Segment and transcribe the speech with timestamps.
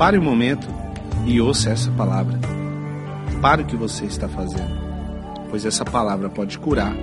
[0.00, 0.66] Pare um momento
[1.26, 2.38] e ouça essa palavra.
[3.42, 4.72] Pare o que você está fazendo,
[5.50, 6.94] pois essa palavra pode curar,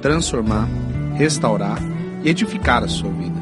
[0.00, 0.66] transformar,
[1.14, 1.76] restaurar
[2.24, 3.38] e edificar a sua vida.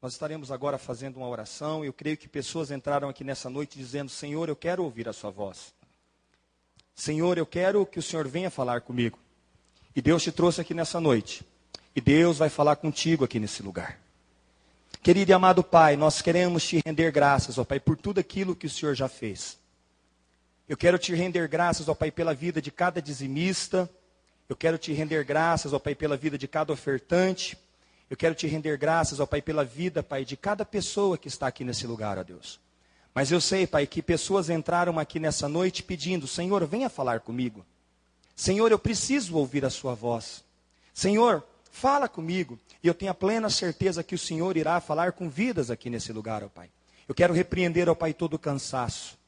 [0.00, 1.84] Nós estaremos agora fazendo uma oração.
[1.84, 5.30] Eu creio que pessoas entraram aqui nessa noite dizendo: Senhor, eu quero ouvir a Sua
[5.30, 5.76] voz.
[6.98, 9.20] Senhor, eu quero que o Senhor venha falar comigo.
[9.94, 11.46] E Deus te trouxe aqui nessa noite.
[11.94, 14.00] E Deus vai falar contigo aqui nesse lugar.
[15.00, 18.66] Querido e amado Pai, nós queremos te render graças, ó Pai, por tudo aquilo que
[18.66, 19.56] o Senhor já fez.
[20.68, 23.88] Eu quero te render graças, ó Pai, pela vida de cada dizimista.
[24.48, 27.56] Eu quero te render graças, ó Pai, pela vida de cada ofertante.
[28.10, 31.46] Eu quero te render graças, ó Pai, pela vida, Pai, de cada pessoa que está
[31.46, 32.58] aqui nesse lugar, ó Deus.
[33.18, 37.66] Mas eu sei, Pai, que pessoas entraram aqui nessa noite pedindo: Senhor, venha falar comigo.
[38.36, 40.44] Senhor, eu preciso ouvir a Sua voz.
[40.94, 42.56] Senhor, fala comigo.
[42.80, 46.12] E eu tenho a plena certeza que o Senhor irá falar com vidas aqui nesse
[46.12, 46.70] lugar, ó Pai.
[47.08, 49.18] Eu quero repreender, ó Pai, todo o cansaço.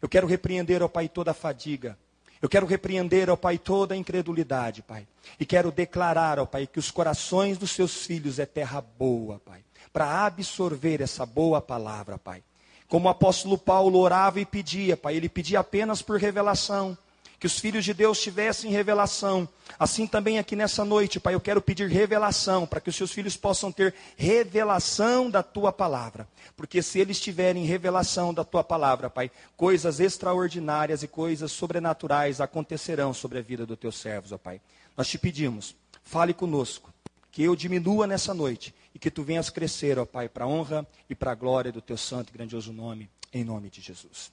[0.00, 1.98] Eu quero repreender, ó Pai, toda a fadiga.
[2.40, 5.06] Eu quero repreender, ó Pai, toda a incredulidade, Pai.
[5.38, 9.62] E quero declarar, ó Pai, que os corações dos seus filhos é terra boa, Pai.
[9.92, 12.42] Para absorver essa boa palavra, Pai.
[12.88, 16.96] Como o apóstolo Paulo orava e pedia, Pai, ele pedia apenas por revelação
[17.44, 19.46] que os filhos de Deus tivessem revelação.
[19.78, 23.36] Assim também aqui nessa noite, Pai, eu quero pedir revelação, para que os seus filhos
[23.36, 26.26] possam ter revelação da tua palavra.
[26.56, 33.12] Porque se eles tiverem revelação da tua palavra, Pai, coisas extraordinárias e coisas sobrenaturais acontecerão
[33.12, 34.58] sobre a vida dos teus servos, ó Pai.
[34.96, 36.94] Nós te pedimos, fale conosco,
[37.30, 40.86] que eu diminua nessa noite e que tu venhas crescer, ó Pai, para a honra
[41.10, 44.32] e para a glória do teu santo e grandioso nome, em nome de Jesus.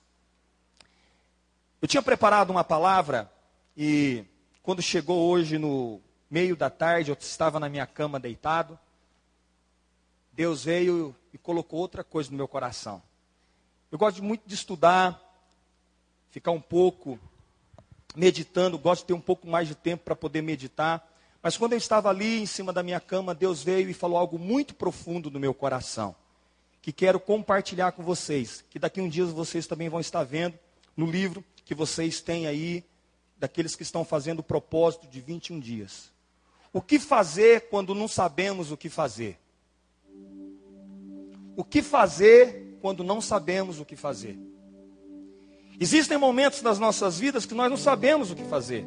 [1.82, 3.32] Eu tinha preparado uma palavra
[3.76, 4.24] e
[4.62, 8.78] quando chegou hoje no meio da tarde, eu estava na minha cama deitado.
[10.32, 13.02] Deus veio e colocou outra coisa no meu coração.
[13.92, 15.20] Eu gosto muito de estudar,
[16.30, 17.20] ficar um pouco
[18.16, 21.06] meditando, gosto de ter um pouco mais de tempo para poder meditar.
[21.42, 24.38] Mas quando eu estava ali em cima da minha cama, Deus veio e falou algo
[24.38, 26.16] muito profundo no meu coração,
[26.82, 30.58] que quero compartilhar com vocês, que daqui a um dia vocês também vão estar vendo
[30.96, 32.84] no livro que vocês têm aí,
[33.38, 36.12] daqueles que estão fazendo o propósito de 21 dias.
[36.72, 39.40] O que fazer quando não sabemos o que fazer?
[41.56, 44.38] O que fazer quando não sabemos o que fazer?
[45.80, 48.86] Existem momentos nas nossas vidas que nós não sabemos o que fazer.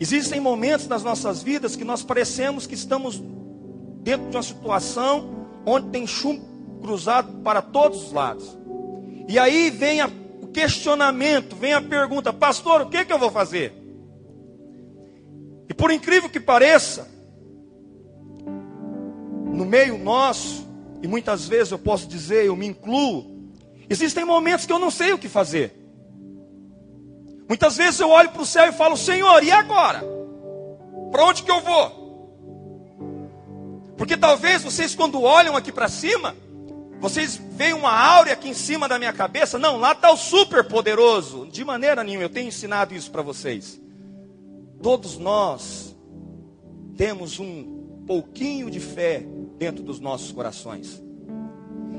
[0.00, 3.22] Existem momentos nas nossas vidas que nós parecemos que estamos
[4.02, 6.42] dentro de uma situação onde tem chumbo
[6.80, 8.58] cruzado para todos os lados.
[9.28, 10.10] E aí vem a
[10.54, 13.74] questionamento, vem a pergunta: Pastor, o que, que eu vou fazer?
[15.68, 17.06] E por incrível que pareça,
[19.52, 20.66] no meio nosso,
[21.02, 23.52] e muitas vezes eu posso dizer, eu me incluo,
[23.88, 25.79] existem momentos que eu não sei o que fazer.
[27.50, 30.04] Muitas vezes eu olho para o céu e falo: Senhor, e agora?
[31.10, 31.98] Para onde que eu vou?
[33.98, 36.36] Porque talvez vocês, quando olham aqui para cima,
[37.00, 39.58] vocês veem uma áurea aqui em cima da minha cabeça?
[39.58, 41.44] Não, lá está o super poderoso.
[41.50, 43.80] De maneira nenhuma, eu tenho ensinado isso para vocês.
[44.80, 45.96] Todos nós
[46.96, 49.24] temos um pouquinho de fé
[49.58, 51.02] dentro dos nossos corações.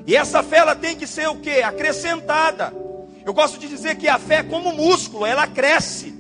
[0.08, 1.62] E essa fé ela tem que ser o que?
[1.62, 2.74] Acrescentada.
[3.26, 6.14] Eu gosto de dizer que a fé é como músculo, ela cresce.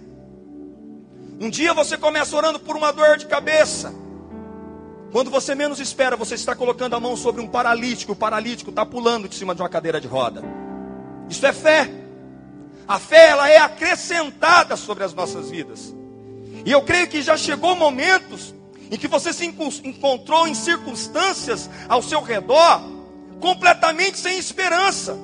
[1.40, 3.94] Um dia você começa orando por uma dor de cabeça.
[5.12, 8.86] Quando você menos espera, você está colocando a mão sobre um paralítico, o paralítico está
[8.86, 10.44] pulando de cima de uma cadeira de roda.
[11.30, 11.90] Isso é fé.
[12.88, 15.94] A fé ela é acrescentada sobre as nossas vidas.
[16.66, 18.54] E eu creio que já chegou momentos
[18.92, 22.82] em que você se encontrou em circunstâncias ao seu redor
[23.40, 25.18] completamente sem esperança.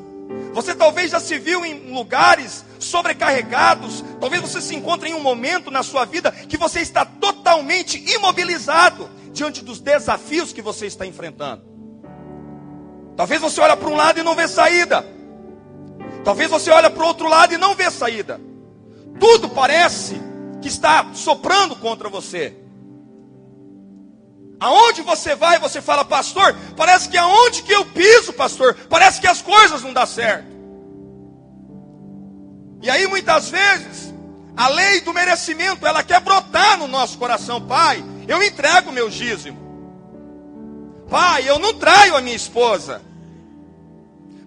[0.53, 5.69] Você talvez já se viu em lugares sobrecarregados, talvez você se encontre em um momento
[5.69, 11.63] na sua vida que você está totalmente imobilizado diante dos desafios que você está enfrentando.
[13.15, 15.05] Talvez você olhe para um lado e não vê saída.
[16.23, 18.39] Talvez você olhe para o outro lado e não vê saída.
[19.19, 20.19] Tudo parece
[20.61, 22.55] que está soprando contra você.
[24.59, 29.27] Aonde você vai, você fala, pastor, parece que aonde que eu piso, pastor, parece que
[29.27, 30.47] as coisas não dão certo.
[32.81, 34.13] E aí muitas vezes,
[34.55, 39.57] a lei do merecimento, ela quer brotar no nosso coração, pai eu entrego meu dízimo.
[41.09, 43.01] Pai, eu não traio a minha esposa.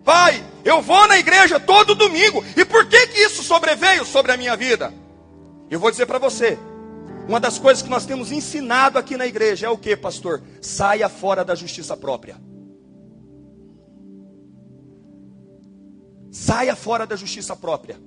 [0.05, 2.45] Pai, Eu vou na igreja todo domingo.
[2.55, 4.93] E por que que isso sobreveio sobre a minha vida?
[5.71, 6.59] Eu vou dizer para você.
[7.31, 10.43] Uma das coisas que nós temos ensinado aqui na igreja é o que, pastor?
[10.61, 12.37] Saia fora da justiça própria.
[16.33, 18.01] Saia fora da justiça própria.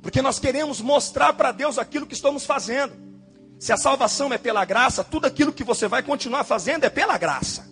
[0.00, 2.92] Porque nós queremos mostrar para Deus aquilo que estamos fazendo.
[3.58, 7.18] Se a salvação é pela graça, tudo aquilo que você vai continuar fazendo é pela
[7.18, 7.68] graça.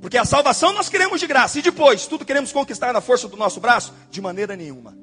[0.00, 1.60] Porque a salvação nós queremos de graça.
[1.60, 3.94] E depois, tudo queremos conquistar na força do nosso braço?
[4.10, 4.98] De maneira nenhuma.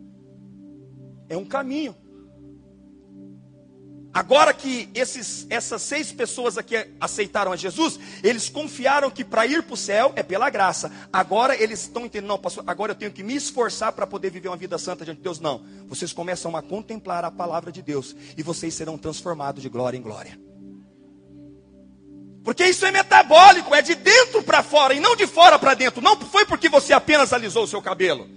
[1.29, 2.02] É um caminho.
[4.13, 9.63] Agora que esses, essas seis pessoas aqui aceitaram a Jesus, eles confiaram que para ir
[9.63, 10.91] para o céu é pela graça.
[11.11, 14.49] Agora eles estão entendendo, não, pastor, agora eu tenho que me esforçar para poder viver
[14.49, 15.39] uma vida santa diante de Deus.
[15.39, 15.65] Não.
[15.87, 20.01] Vocês começam a contemplar a palavra de Deus e vocês serão transformados de glória em
[20.01, 20.39] glória.
[22.43, 26.03] Porque isso é metabólico, é de dentro para fora e não de fora para dentro.
[26.03, 28.29] Não foi porque você apenas alisou o seu cabelo.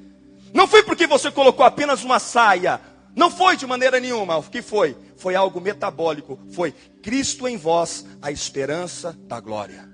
[0.55, 2.81] Não foi porque você colocou apenas uma saia
[3.17, 4.37] não foi de maneira nenhuma.
[4.37, 4.95] O que foi?
[5.17, 6.39] Foi algo metabólico.
[6.53, 6.71] Foi
[7.03, 9.89] Cristo em vós, a esperança da glória.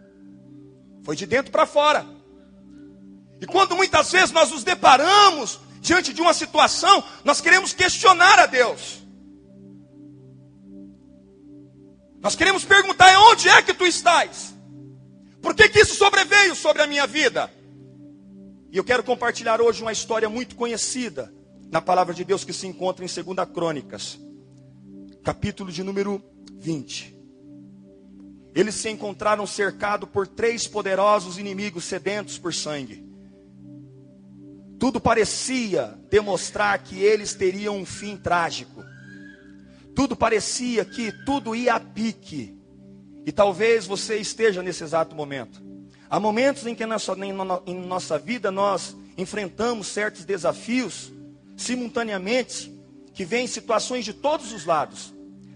[1.05, 2.05] Foi de dentro para fora.
[3.41, 8.47] E quando muitas vezes nós nos deparamos diante de uma situação, nós queremos questionar a
[8.47, 9.01] Deus.
[12.21, 14.53] Nós queremos perguntar: onde é que tu estás?
[15.41, 17.49] Por que, que isso sobreveio sobre a minha vida?
[18.73, 21.33] E eu quero compartilhar hoje uma história muito conhecida
[21.73, 24.21] na palavra de Deus que se encontra em 2 Crônicas,
[25.25, 26.23] capítulo de número
[26.59, 27.17] 20.
[28.55, 33.03] Eles se encontraram cercados por três poderosos inimigos sedentos por sangue.
[34.79, 38.85] Tudo parecia demonstrar que eles teriam um fim trágico.
[39.95, 42.55] Tudo parecia que tudo ia a pique.
[43.25, 45.63] E talvez você esteja nesse exato momento.
[46.11, 51.11] Há momentos em que em nossa vida nós enfrentamos certos desafios
[51.63, 52.73] simultaneamente,
[53.15, 55.15] que vem situações de todos os lados.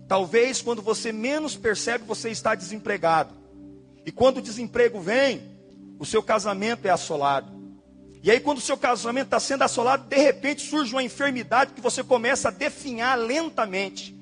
[0.08, 3.34] Talvez quando você menos percebe, você está desempregado.
[4.04, 5.42] E quando o desemprego vem,
[5.98, 7.56] o seu casamento é assolado.
[8.22, 11.80] E aí, quando o seu casamento está sendo assolado, de repente surge uma enfermidade que
[11.80, 14.16] você começa a definhar lentamente.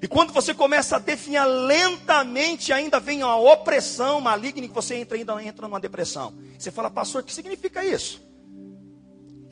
[0.00, 5.16] E quando você começa a definhar lentamente, ainda vem uma opressão maligna que você entra,
[5.16, 6.34] ainda entra numa depressão.
[6.58, 8.20] Você fala, pastor, o que significa isso?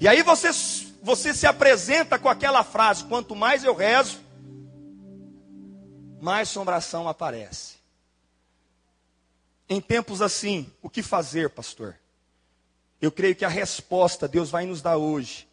[0.00, 0.50] E aí você
[1.02, 4.20] você se apresenta com aquela frase: quanto mais eu rezo,
[6.20, 7.79] mais sombração aparece.
[9.69, 11.97] Em tempos assim, o que fazer, pastor?
[13.00, 15.49] Eu creio que a resposta Deus vai nos dar hoje,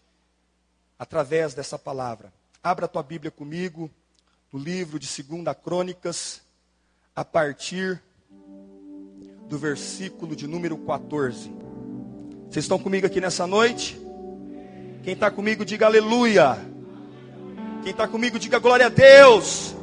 [0.97, 2.33] através dessa palavra.
[2.61, 3.89] Abra a tua Bíblia comigo,
[4.51, 6.41] no livro de 2 Crônicas,
[7.15, 8.01] a partir
[9.47, 11.49] do versículo de número 14.
[12.49, 14.06] Vocês estão comigo aqui nessa noite?
[15.03, 16.57] Quem está comigo, diga aleluia.
[17.83, 19.75] Quem está comigo, diga glória a Deus.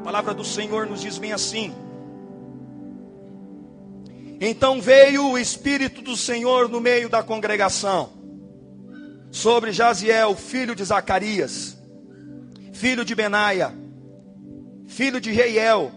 [0.00, 1.72] A palavra do Senhor nos diz bem assim.
[4.44, 8.10] Então veio o Espírito do Senhor no meio da congregação,
[9.30, 11.78] sobre Jaziel, filho de Zacarias,
[12.72, 13.72] filho de Benaia,
[14.88, 15.92] filho de Reiel,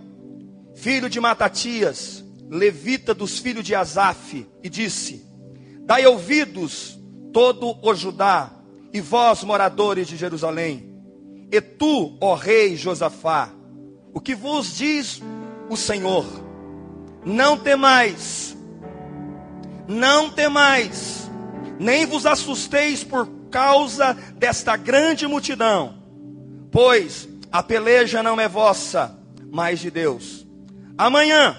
[0.75, 5.25] filho de Matatias, levita dos filhos de Asaf, e disse:
[5.81, 6.99] Dai ouvidos,
[7.33, 8.51] todo o Judá,
[8.93, 10.93] e vós, moradores de Jerusalém,
[11.51, 13.49] e tu, ó rei Josafá,
[14.13, 15.21] o que vos diz
[15.69, 16.25] o Senhor?
[17.25, 18.55] Não temais,
[19.87, 21.29] não temais,
[21.79, 25.97] nem vos assusteis por causa desta grande multidão,
[26.71, 29.17] pois a peleja não é vossa,
[29.49, 30.44] mas de Deus.
[30.97, 31.57] Amanhã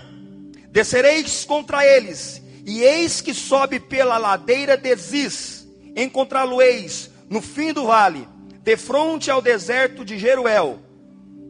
[0.71, 7.87] descereis contra eles, e eis que sobe pela ladeira de Ziz, encontrá-lo-eis no fim do
[7.87, 8.28] vale,
[8.62, 10.81] de fronte ao deserto de Jeruel.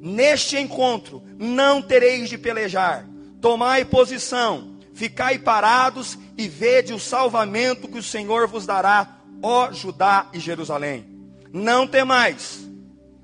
[0.01, 3.09] Neste encontro não tereis de pelejar,
[3.41, 10.29] tomai posição, ficai parados e vede o salvamento que o Senhor vos dará, ó Judá
[10.33, 11.07] e Jerusalém.
[11.53, 12.61] Não temais,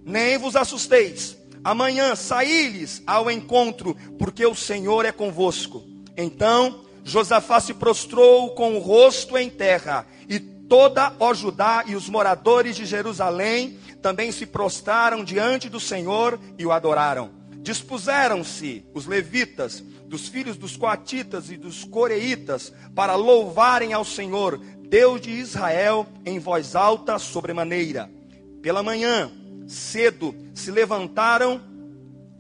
[0.04, 5.84] nem vos assusteis, Amanhã saí-lhes ao encontro, porque o Senhor é convosco.
[6.16, 12.08] Então Josafá se prostrou com o rosto em terra, e toda ó Judá e os
[12.08, 17.30] moradores de Jerusalém também se prostraram diante do Senhor e o adoraram.
[17.62, 25.20] Dispuseram-se os levitas, dos filhos dos coatitas e dos coreitas, para louvarem ao Senhor, Deus
[25.20, 28.10] de Israel, em voz alta sobremaneira.
[28.60, 29.30] Pela manhã,
[29.66, 31.60] cedo se levantaram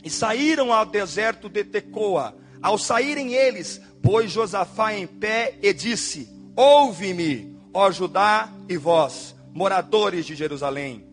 [0.04, 2.34] e saíram ao deserto de Tecoa.
[2.60, 10.26] Ao saírem eles, pôs Josafá em pé e disse: Ouve-me, ó Judá e vós, moradores
[10.26, 11.06] de Jerusalém.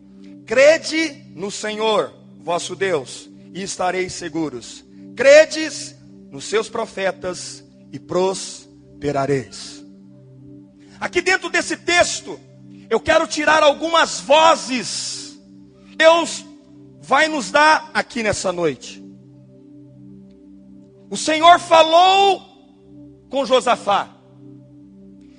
[0.46, 4.84] Crede no Senhor, vosso Deus, e estareis seguros.
[5.16, 5.94] Credes
[6.30, 9.84] nos seus profetas e prosperareis.
[11.00, 12.38] Aqui dentro desse texto,
[12.88, 15.19] eu quero tirar algumas vozes.
[16.00, 16.46] Deus
[17.02, 19.04] vai nos dar aqui nessa noite.
[21.10, 22.40] O Senhor falou
[23.28, 24.08] com Josafá.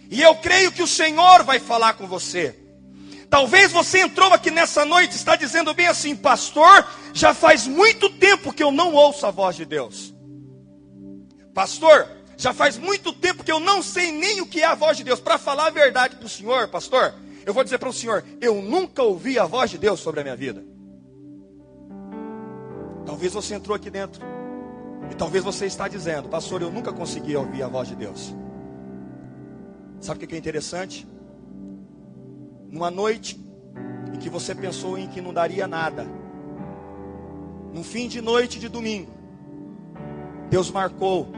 [0.07, 2.55] E eu creio que o Senhor vai falar com você.
[3.27, 8.53] Talvez você entrou aqui nessa noite está dizendo bem assim, pastor, já faz muito tempo
[8.53, 10.13] que eu não ouço a voz de Deus.
[11.55, 14.95] Pastor, já faz muito tempo que eu não sei nem o que é a voz
[14.95, 15.19] de Deus.
[15.19, 18.61] Para falar a verdade para o senhor, pastor, eu vou dizer para o senhor: eu
[18.61, 20.63] nunca ouvi a voz de Deus sobre a minha vida.
[23.05, 24.21] Talvez você entrou aqui dentro
[25.11, 28.33] e talvez você está dizendo, pastor, eu nunca consegui ouvir a voz de Deus.
[29.99, 31.07] Sabe o que é interessante?
[32.69, 33.39] Numa noite
[34.13, 36.07] em que você pensou em que não daria nada,
[37.73, 39.11] num fim de noite de domingo,
[40.49, 41.31] Deus marcou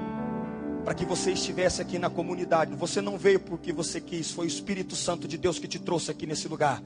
[0.83, 2.75] para que você estivesse aqui na comunidade.
[2.75, 6.11] Você não veio porque você quis, foi o Espírito Santo de Deus que te trouxe
[6.11, 6.83] aqui nesse lugar.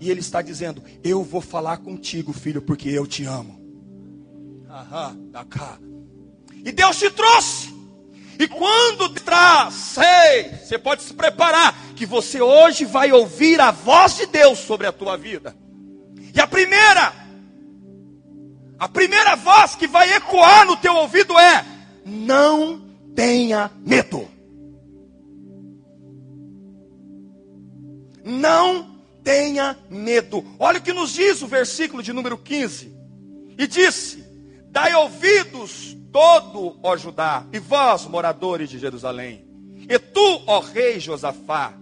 [0.00, 3.60] E Ele está dizendo: Eu vou falar contigo, filho, porque eu te amo.
[4.68, 5.78] Aham, cá.
[6.64, 7.74] E Deus te trouxe.
[8.38, 14.16] E quando traz, sei, você pode se preparar, que você hoje vai ouvir a voz
[14.16, 15.54] de Deus sobre a tua vida.
[16.34, 17.12] E a primeira,
[18.78, 21.66] a primeira voz que vai ecoar no teu ouvido é:
[22.06, 24.28] Não tenha medo.
[28.24, 30.44] Não tenha medo.
[30.58, 32.94] Olha o que nos diz o versículo de número 15.
[33.58, 34.24] E disse:
[34.70, 39.46] Dai ouvidos todo, ó Judá, e vós, moradores de Jerusalém,
[39.88, 41.74] e tu, ó rei Josafá,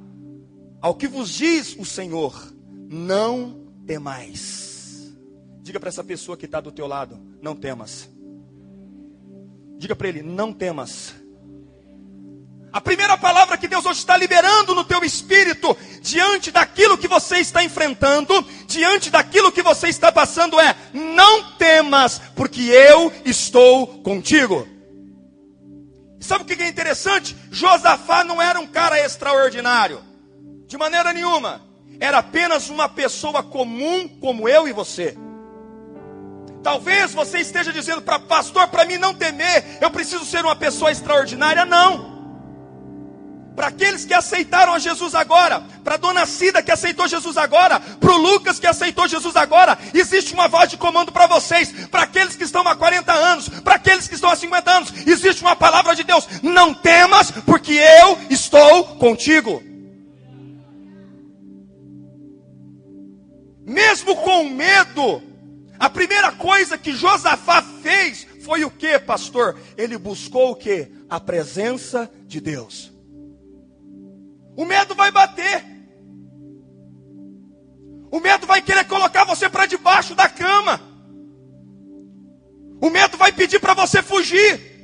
[0.81, 2.53] ao que vos diz o Senhor,
[2.89, 5.15] não temais.
[5.63, 8.09] Diga para essa pessoa que está do teu lado: não temas.
[9.79, 11.15] Diga para ele: não temas.
[12.71, 17.39] A primeira palavra que Deus hoje está liberando no teu espírito, diante daquilo que você
[17.39, 24.67] está enfrentando, diante daquilo que você está passando, é: não temas, porque eu estou contigo.
[26.21, 27.37] Sabe o que é interessante?
[27.51, 30.01] Josafá não era um cara extraordinário,
[30.67, 31.63] de maneira nenhuma,
[32.01, 35.17] era apenas uma pessoa comum como eu e você.
[36.63, 40.91] Talvez você esteja dizendo para pastor, para mim não temer, eu preciso ser uma pessoa
[40.91, 41.65] extraordinária.
[41.65, 42.19] Não
[43.59, 48.13] para aqueles que aceitaram a Jesus agora, para dona Cida que aceitou Jesus agora, para
[48.13, 52.37] o Lucas que aceitou Jesus agora, existe uma voz de comando para vocês, para aqueles
[52.37, 55.97] que estão há 40 anos, para aqueles que estão há 50 anos, existe uma palavra
[55.97, 59.61] de Deus: não temas, porque eu estou contigo.
[63.67, 65.21] Mesmo com medo,
[65.79, 69.59] a primeira coisa que Josafá fez foi o que, pastor?
[69.77, 70.89] Ele buscou o que?
[71.09, 72.93] A presença de Deus.
[74.57, 75.65] O medo vai bater.
[78.11, 80.81] O medo vai querer colocar você para debaixo da cama.
[82.81, 84.79] O medo vai pedir para você fugir.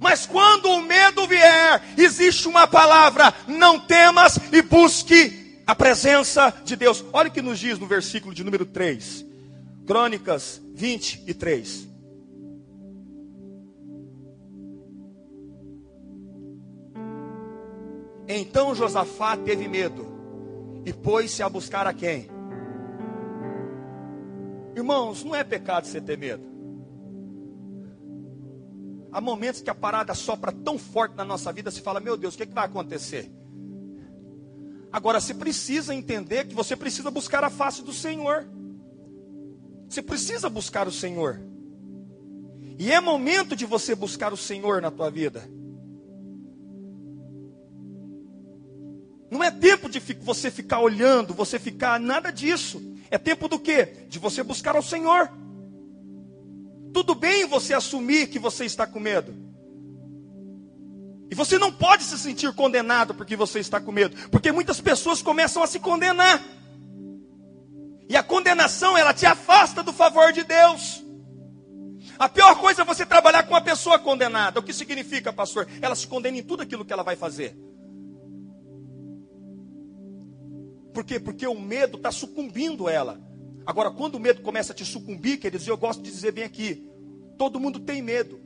[0.00, 6.76] Mas quando o medo vier, existe uma palavra: não temas e busque a presença de
[6.76, 7.04] Deus.
[7.12, 9.25] Olha o que nos diz no versículo de número 3,
[9.86, 11.88] Crônicas 23.
[18.28, 20.04] Então Josafá teve medo
[20.84, 22.28] e pôs-se a buscar a quem?
[24.74, 26.44] Irmãos, não é pecado você ter medo.
[29.12, 32.34] Há momentos que a parada sopra tão forte na nossa vida, se fala, meu Deus,
[32.34, 33.30] o que, é que vai acontecer?
[34.92, 38.46] Agora, você precisa entender que você precisa buscar a face do Senhor.
[39.88, 41.40] Você precisa buscar o Senhor.
[42.78, 45.48] E é momento de você buscar o Senhor na tua vida.
[49.30, 52.82] Não é tempo de você ficar olhando, você ficar nada disso.
[53.10, 54.06] É tempo do quê?
[54.08, 55.30] De você buscar ao Senhor.
[56.92, 59.34] Tudo bem você assumir que você está com medo.
[61.30, 65.20] E você não pode se sentir condenado porque você está com medo, porque muitas pessoas
[65.20, 66.42] começam a se condenar.
[68.08, 71.04] E a condenação, ela te afasta do favor de Deus.
[72.18, 74.60] A pior coisa é você trabalhar com uma pessoa condenada.
[74.60, 75.68] O que significa, pastor?
[75.82, 77.56] Ela se condena em tudo aquilo que ela vai fazer.
[80.94, 81.20] Por quê?
[81.20, 83.20] Porque o medo está sucumbindo ela.
[83.66, 86.88] Agora, quando o medo começa a te sucumbir, queridos, eu gosto de dizer bem aqui:
[87.36, 88.40] todo mundo tem medo.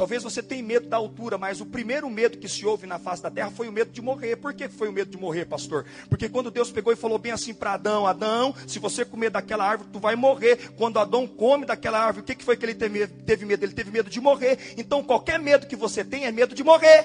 [0.00, 3.22] Talvez você tenha medo da altura, mas o primeiro medo que se houve na face
[3.22, 4.34] da terra foi o medo de morrer.
[4.34, 5.84] Por que foi o medo de morrer, pastor?
[6.08, 9.62] Porque quando Deus pegou e falou bem assim para Adão: Adão, se você comer daquela
[9.62, 10.70] árvore, tu vai morrer.
[10.74, 13.62] Quando Adão come daquela árvore, o que, que foi que ele teve medo?
[13.62, 14.72] Ele teve medo de morrer.
[14.78, 17.04] Então, qualquer medo que você tem é medo de morrer.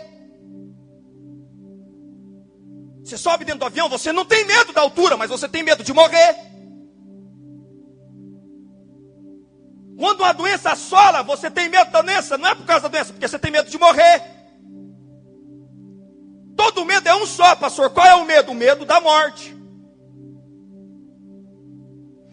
[3.04, 5.84] Você sobe dentro do avião, você não tem medo da altura, mas você tem medo
[5.84, 6.55] de morrer.
[9.98, 13.14] Quando uma doença assola, você tem medo da doença, não é por causa da doença,
[13.14, 14.22] porque você tem medo de morrer.
[16.56, 17.90] Todo medo é um só, pastor.
[17.90, 18.52] Qual é o medo?
[18.52, 19.56] O medo da morte.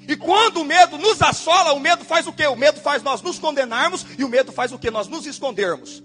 [0.08, 2.46] E quando o medo nos assola, o medo faz o quê?
[2.46, 4.90] O medo faz nós nos condenarmos e o medo faz o quê?
[4.90, 6.02] Nós nos escondermos.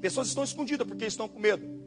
[0.00, 1.85] Pessoas estão escondidas porque estão com medo.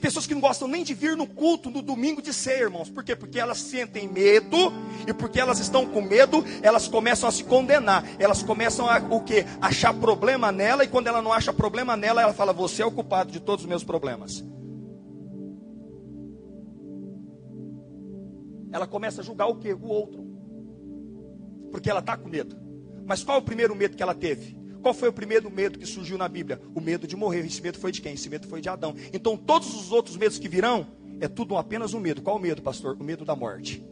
[0.00, 2.88] Pessoas que não gostam nem de vir no culto no domingo de ser, irmãos.
[2.88, 3.14] Por quê?
[3.14, 4.72] Porque elas sentem medo
[5.06, 8.04] e porque elas estão com medo, elas começam a se condenar.
[8.18, 9.44] Elas começam a o quê?
[9.60, 12.90] Achar problema nela e quando ela não acha problema nela, ela fala: "Você é o
[12.90, 14.42] culpado de todos os meus problemas".
[18.72, 19.72] Ela começa a julgar o quê?
[19.72, 20.24] O outro.
[21.70, 22.56] Porque ela está com medo.
[23.04, 24.59] Mas qual é o primeiro medo que ela teve?
[24.82, 26.60] Qual foi o primeiro medo que surgiu na Bíblia?
[26.74, 27.44] O medo de morrer.
[27.44, 28.14] Esse medo foi de quem?
[28.14, 28.94] Esse medo foi de Adão.
[29.12, 30.86] Então todos os outros medos que virão
[31.20, 32.22] é tudo apenas um medo.
[32.22, 32.96] Qual o medo, pastor?
[32.98, 33.84] O medo da morte.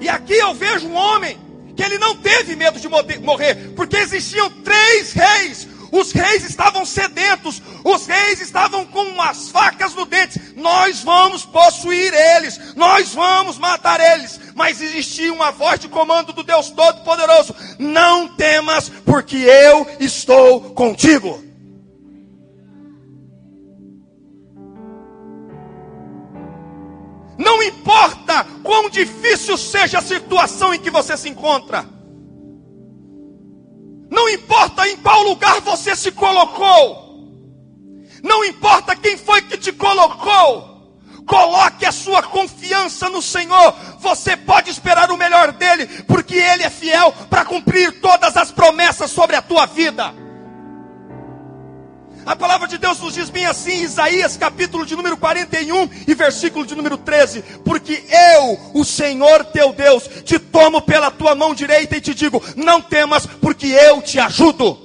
[0.00, 1.38] E aqui eu vejo um homem
[1.76, 7.60] que ele não teve medo de morrer, porque existiam três reis os reis estavam sedentos,
[7.84, 10.40] os reis estavam com as facas no dente.
[10.56, 14.40] Nós vamos possuir eles, nós vamos matar eles.
[14.54, 21.44] Mas existia uma voz de comando do Deus Todo-Poderoso: Não temas, porque eu estou contigo.
[27.36, 32.01] Não importa quão difícil seja a situação em que você se encontra.
[34.12, 37.02] Não importa em qual lugar você se colocou.
[38.22, 40.70] Não importa quem foi que te colocou.
[41.26, 43.74] Coloque a sua confiança no Senhor.
[44.00, 49.10] Você pode esperar o melhor dele, porque ele é fiel para cumprir todas as promessas
[49.10, 50.12] sobre a tua vida.
[52.24, 56.64] A palavra de Deus nos diz bem assim, Isaías capítulo de número 41 e versículo
[56.64, 58.04] de número 13: Porque
[58.36, 62.80] eu, o Senhor teu Deus, te tomo pela tua mão direita e te digo: Não
[62.80, 64.81] temas, porque eu te ajudo.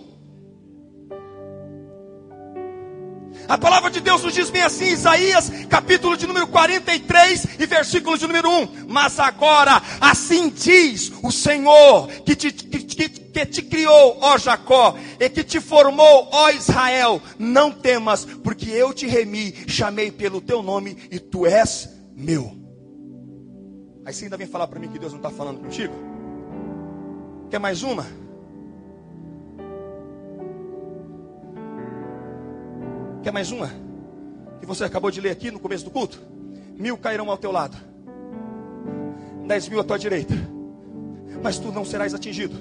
[3.47, 8.17] A palavra de Deus nos diz bem assim, Isaías, capítulo de número 43 e versículo
[8.17, 8.87] de número 1.
[8.89, 14.97] Mas agora, assim diz o Senhor, que te, que, que, que te criou, ó Jacó,
[15.17, 20.61] e que te formou, ó Israel, não temas, porque eu te remi, chamei pelo teu
[20.61, 22.53] nome e tu és meu.
[24.05, 25.93] Aí você ainda vem falar para mim que Deus não está falando contigo?
[27.49, 28.26] Quer mais uma?
[33.27, 33.69] Quer mais uma?
[34.61, 36.17] Que você acabou de ler aqui no começo do culto?
[36.77, 37.75] Mil cairão ao teu lado,
[39.45, 40.33] dez mil à tua direita,
[41.43, 42.55] mas tu não serás atingido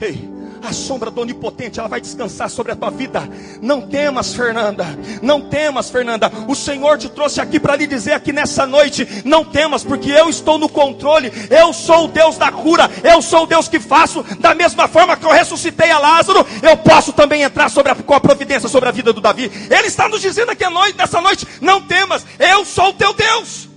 [0.00, 0.18] Ei,
[0.62, 3.28] a sombra do onipotente, ela vai descansar sobre a tua vida.
[3.60, 4.86] Não temas, Fernanda.
[5.22, 6.30] Não temas, Fernanda.
[6.46, 10.28] O Senhor te trouxe aqui para lhe dizer aqui nessa noite: não temas, porque eu
[10.28, 11.32] estou no controle.
[11.50, 12.90] Eu sou o Deus da cura.
[13.02, 14.24] Eu sou o Deus que faço.
[14.38, 18.14] Da mesma forma que eu ressuscitei a Lázaro, eu posso também entrar sobre a, com
[18.14, 19.50] a providência sobre a vida do Davi.
[19.70, 23.68] Ele está nos dizendo aqui noite, nessa noite: não temas, eu sou o teu Deus.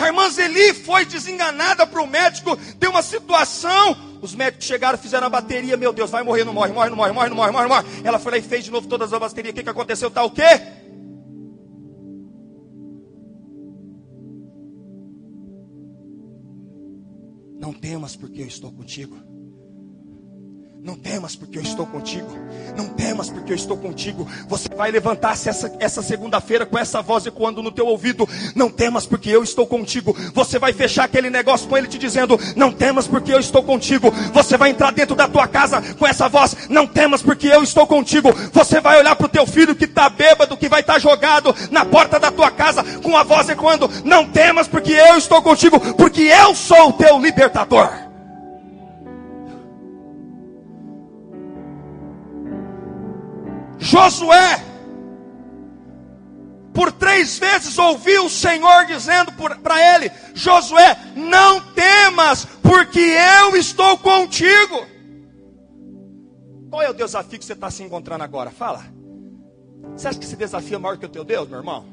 [0.00, 3.94] A irmã Zeli foi desenganada para o médico, deu uma situação.
[4.22, 5.76] Os médicos chegaram, fizeram a bateria.
[5.76, 7.86] Meu Deus, vai morrer, não morre, morre, não morre, morre, não morre, morre, morre.
[8.02, 9.52] Ela foi lá e fez de novo todas as baterias.
[9.52, 10.10] O que, que aconteceu?
[10.10, 10.42] Tá o quê?
[17.58, 19.18] Não temas, porque eu estou contigo.
[20.90, 22.26] Não temas, porque eu estou contigo.
[22.76, 24.26] Não temas, porque eu estou contigo.
[24.48, 28.28] Você vai levantar-se essa, essa segunda-feira com essa voz ecoando no teu ouvido.
[28.56, 30.16] Não temas, porque eu estou contigo.
[30.34, 34.10] Você vai fechar aquele negócio com ele te dizendo: Não temas, porque eu estou contigo.
[34.32, 37.86] Você vai entrar dentro da tua casa com essa voz: Não temas, porque eu estou
[37.86, 38.32] contigo.
[38.52, 41.54] Você vai olhar para o teu filho que está bêbado, que vai estar tá jogado
[41.70, 45.78] na porta da tua casa com a voz ecoando: Não temas, porque eu estou contigo,
[45.94, 48.09] porque eu sou o teu libertador.
[53.90, 54.62] Josué,
[56.72, 63.98] por três vezes ouviu o Senhor dizendo para ele: Josué, não temas, porque eu estou
[63.98, 64.86] contigo.
[66.70, 68.50] Qual é o desafio que você está se encontrando agora?
[68.50, 68.84] Fala.
[69.96, 71.84] Você acha que esse desafio é maior que o teu Deus, meu irmão?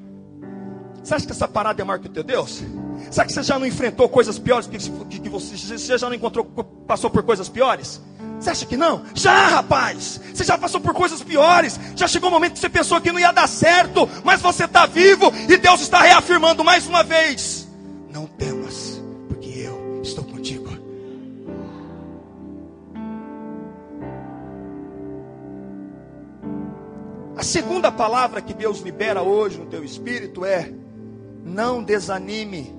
[1.03, 2.61] Você acha que essa parada é maior que o teu Deus?
[3.09, 6.15] Será que você já não enfrentou coisas piores que, que, que você, você já não
[6.15, 6.45] encontrou,
[6.85, 7.99] passou por coisas piores?
[8.39, 9.03] Você acha que não?
[9.15, 10.19] Já, rapaz!
[10.33, 11.79] Você já passou por coisas piores.
[11.95, 14.65] Já chegou o um momento que você pensou que não ia dar certo, mas você
[14.65, 17.67] está vivo e Deus está reafirmando mais uma vez:
[18.09, 20.67] Não temas, porque eu estou contigo.
[27.35, 30.71] A segunda palavra que Deus libera hoje no teu espírito é:
[31.43, 32.76] Não desanime.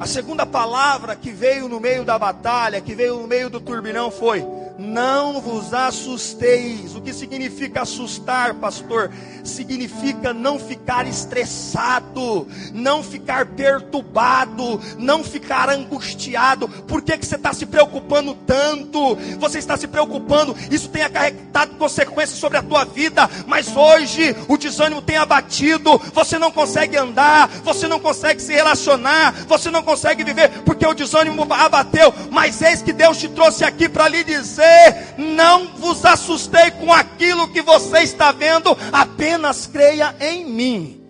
[0.00, 4.10] A segunda palavra que veio no meio da batalha, que veio no meio do turbilhão
[4.10, 4.44] foi:
[4.78, 6.94] não vos assusteis.
[6.94, 9.10] O que significa assustar, pastor?
[9.42, 16.68] Significa não ficar estressado, não ficar perturbado, não ficar angustiado.
[16.68, 19.16] Por que, que você está se preocupando tanto?
[19.40, 24.56] Você está se preocupando, isso tem acarretado consequências sobre a tua vida, mas hoje o
[24.56, 30.22] desânimo tem abatido, você não consegue andar, você não consegue se relacionar, você não consegue
[30.22, 32.14] viver, porque o desânimo abateu.
[32.30, 34.67] Mas eis que Deus te trouxe aqui para lhe dizer
[35.16, 41.04] não vos assustei com aquilo que você está vendo, apenas creia em mim.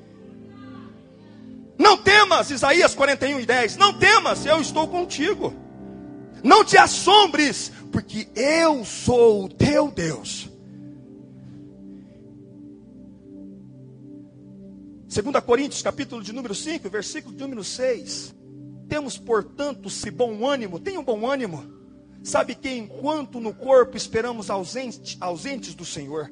[1.78, 3.76] Não temas, Isaías 41 e 10.
[3.76, 5.54] Não temas, eu estou contigo.
[6.42, 10.48] Não te assombres, porque eu sou o teu Deus.
[15.08, 18.34] 2 Coríntios, capítulo de número 5, versículo de número 6.
[18.88, 21.77] Temos, portanto, se bom ânimo, tenham bom ânimo
[22.22, 26.30] Sabe que enquanto no corpo esperamos ausente, ausentes do Senhor,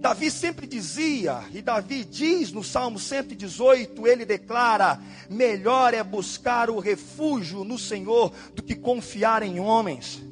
[0.00, 6.78] Davi sempre dizia, e Davi diz no Salmo 118, ele declara: melhor é buscar o
[6.78, 10.22] refúgio no Senhor do que confiar em homens.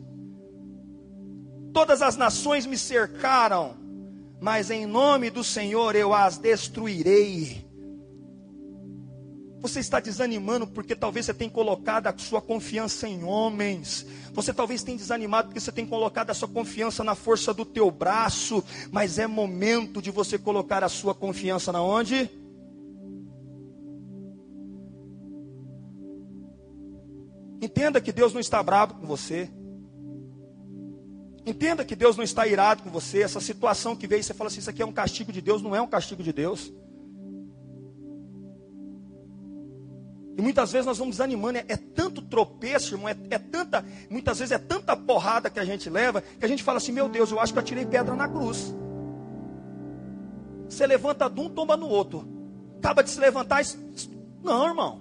[1.71, 3.77] Todas as nações me cercaram,
[4.41, 7.67] mas em nome do Senhor eu as destruirei.
[9.61, 14.07] Você está desanimando porque talvez você tenha colocado a sua confiança em homens.
[14.33, 17.90] Você talvez tenha desanimado porque você tem colocado a sua confiança na força do teu
[17.90, 22.31] braço, mas é momento de você colocar a sua confiança na onde?
[27.61, 29.51] Entenda que Deus não está bravo com você.
[31.44, 33.23] Entenda que Deus não está irado com você.
[33.23, 35.61] Essa situação que veio, você fala assim: Isso aqui é um castigo de Deus.
[35.61, 36.73] Não é um castigo de Deus.
[40.38, 44.38] E muitas vezes nós vamos desanimando, é, é tanto tropeço, irmão, é, é, tanta, muitas
[44.38, 47.33] vezes é tanta porrada que a gente leva, que a gente fala assim, meu Deus,
[47.33, 48.72] eu acho que eu tirei pedra na cruz.
[50.68, 52.24] Você levanta de um, tomba no outro.
[52.79, 53.64] Acaba de se levantar,
[54.40, 55.01] não, irmão.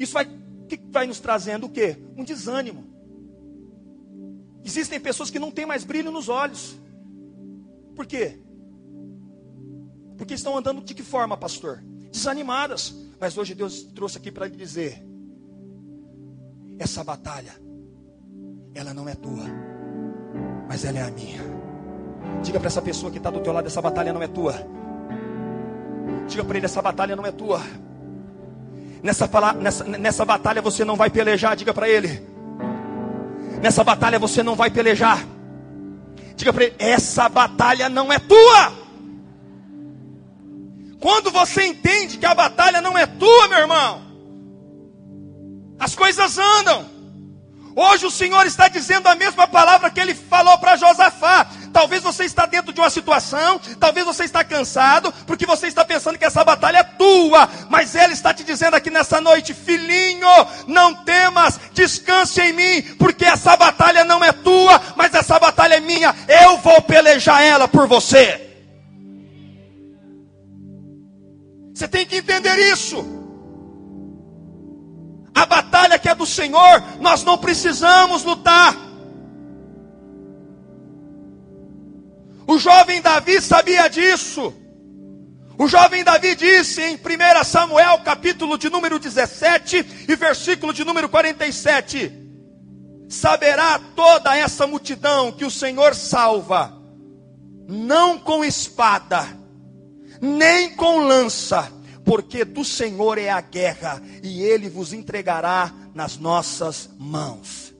[0.00, 0.26] Isso vai,
[0.68, 1.96] que vai nos trazendo o quê?
[2.16, 2.84] Um desânimo.
[4.64, 6.76] Existem pessoas que não têm mais brilho nos olhos.
[7.94, 8.36] Por quê?
[10.18, 11.84] Porque estão andando de que forma, pastor?
[12.10, 13.03] Desanimadas.
[13.24, 15.02] Mas hoje Deus trouxe aqui para lhe dizer:
[16.78, 17.58] essa batalha,
[18.74, 19.46] ela não é tua,
[20.68, 21.40] mas ela é a minha.
[22.42, 24.52] Diga para essa pessoa que está do teu lado: essa batalha não é tua.
[26.28, 27.62] Diga para ele: essa batalha não é tua.
[29.02, 31.56] Nessa, nessa, nessa batalha você não vai pelejar.
[31.56, 32.20] Diga para ele:
[33.62, 35.26] nessa batalha você não vai pelejar.
[36.36, 38.83] Diga para ele: essa batalha não é tua.
[41.04, 44.02] Quando você entende que a batalha não é tua, meu irmão,
[45.78, 46.88] as coisas andam.
[47.76, 51.46] Hoje o Senhor está dizendo a mesma palavra que ele falou para Josafá.
[51.74, 56.16] Talvez você está dentro de uma situação, talvez você está cansado, porque você está pensando
[56.16, 60.26] que essa batalha é tua, mas ele está te dizendo aqui nessa noite, filhinho,
[60.66, 65.80] não temas, descanse em mim, porque essa batalha não é tua, mas essa batalha é
[65.80, 66.16] minha.
[66.26, 68.43] Eu vou pelejar ela por você.
[71.74, 73.04] Você tem que entender isso.
[75.34, 78.76] A batalha que é do Senhor, nós não precisamos lutar.
[82.46, 84.54] O jovem Davi sabia disso.
[85.58, 91.08] O jovem Davi disse em 1 Samuel, capítulo de número 17 e versículo de número
[91.08, 92.12] 47:
[93.08, 96.72] Saberá toda essa multidão que o Senhor salva,
[97.68, 99.26] não com espada,
[100.24, 101.70] nem com lança,
[102.04, 107.74] porque do Senhor é a guerra, e ele vos entregará nas nossas mãos.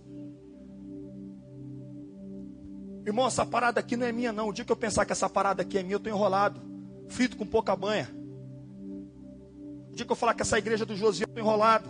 [3.07, 4.49] Irmão, essa parada aqui não é minha, não.
[4.49, 6.61] O dia que eu pensar que essa parada aqui é minha, eu estou enrolado,
[7.09, 8.09] frito com pouca banha.
[9.91, 11.89] O dia que eu falar que essa igreja do Josias, eu estou enrolado.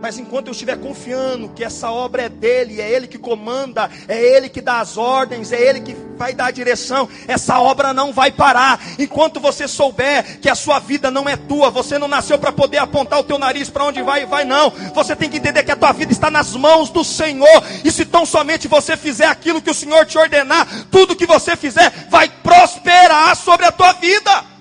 [0.00, 4.20] Mas enquanto eu estiver confiando que essa obra é dele, é ele que comanda, é
[4.20, 8.12] ele que dá as ordens, é ele que vai dar a direção, essa obra não
[8.12, 8.80] vai parar.
[8.98, 12.78] Enquanto você souber que a sua vida não é tua, você não nasceu para poder
[12.78, 14.70] apontar o teu nariz para onde vai e vai não.
[14.94, 17.64] Você tem que entender que a tua vida está nas mãos do Senhor.
[17.84, 21.56] E se tão somente você fizer aquilo que o Senhor te ordenar, tudo que você
[21.56, 24.57] fizer vai prosperar sobre a tua vida.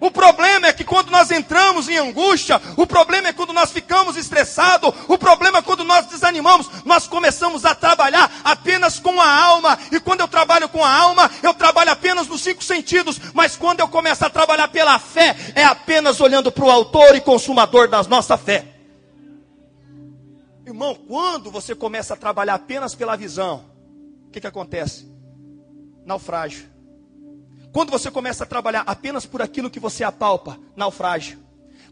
[0.00, 4.16] O problema é que quando nós entramos em angústia, o problema é quando nós ficamos
[4.16, 9.78] estressados, o problema é quando nós desanimamos, nós começamos a trabalhar apenas com a alma.
[9.92, 13.20] E quando eu trabalho com a alma, eu trabalho apenas nos cinco sentidos.
[13.34, 17.20] Mas quando eu começo a trabalhar pela fé, é apenas olhando para o autor e
[17.20, 18.66] consumador da nossa fé.
[20.66, 23.66] Irmão, quando você começa a trabalhar apenas pela visão,
[24.28, 25.06] o que, que acontece?
[26.06, 26.69] Naufrágio.
[27.72, 31.38] Quando você começa a trabalhar apenas por aquilo que você apalpa, naufrágio.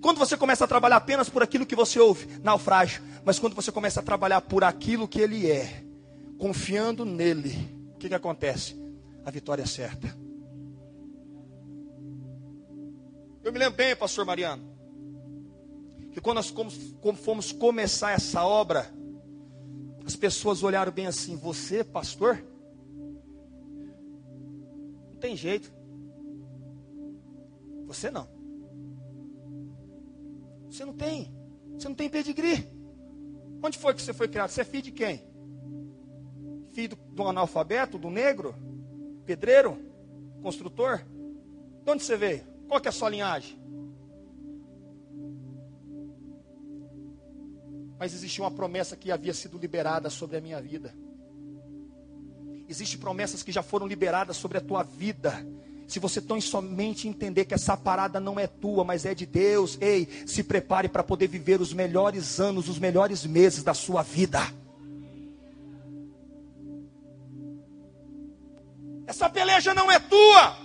[0.01, 3.03] Quando você começa a trabalhar apenas por aquilo que você ouve, naufrágio.
[3.25, 5.85] Mas quando você começa a trabalhar por aquilo que Ele é,
[6.39, 8.77] confiando nele, o que, que acontece?
[9.25, 10.17] A vitória é certa.
[13.43, 14.63] Eu me lembro bem, pastor Mariano,
[16.13, 16.55] que quando nós
[17.23, 18.93] fomos começar essa obra,
[20.05, 22.43] as pessoas olharam bem assim: Você, pastor?
[25.21, 25.73] Tem jeito.
[27.87, 28.29] Você não.
[30.71, 31.35] Você não tem.
[31.75, 32.67] Você não tem pedigree.
[33.63, 34.51] Onde foi que você foi criado?
[34.51, 35.23] Você é filho de quem?
[36.73, 38.55] Filho do analfabeto, do negro?
[39.25, 39.79] Pedreiro?
[40.43, 40.99] Construtor?
[41.85, 42.45] De onde você veio?
[42.69, 43.59] Qual que é a sua linhagem?
[47.99, 50.95] Mas existia uma promessa que havia sido liberada sobre a minha vida.
[52.69, 55.47] Existem promessas que já foram liberadas sobre a tua vida.
[55.87, 59.79] Se você tão somente entender que essa parada não é tua, mas é de Deus,
[59.81, 64.41] ei, se prepare para poder viver os melhores anos, os melhores meses da sua vida.
[69.07, 70.59] Essa peleja não é tua.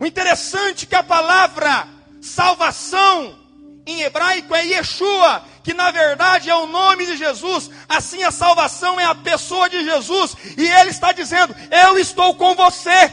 [0.00, 1.86] O interessante é que a palavra
[2.22, 3.38] salvação
[3.86, 7.68] em hebraico é Yeshua, que na verdade é o nome de Jesus.
[7.88, 10.36] Assim a salvação é a pessoa de Jesus.
[10.56, 13.12] E ele está dizendo: Eu estou com você.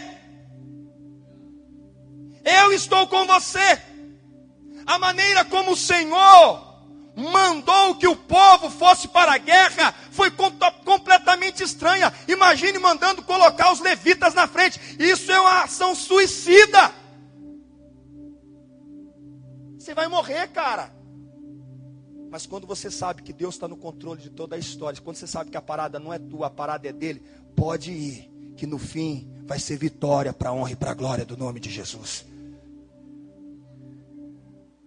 [2.46, 3.82] Eu estou com você.
[4.86, 6.62] A maneira como o Senhor
[7.16, 12.14] mandou que o povo fosse para a guerra foi completamente estranha.
[12.28, 14.80] Imagine mandando colocar os levitas na frente.
[15.00, 16.94] Isso é uma ação suicida.
[19.80, 21.03] Você vai morrer, cara.
[22.34, 25.28] Mas quando você sabe que Deus está no controle de toda a história, quando você
[25.28, 27.22] sabe que a parada não é tua, a parada é dele,
[27.56, 31.24] pode ir, que no fim vai ser vitória para a honra e para a glória
[31.26, 32.26] do nome de Jesus.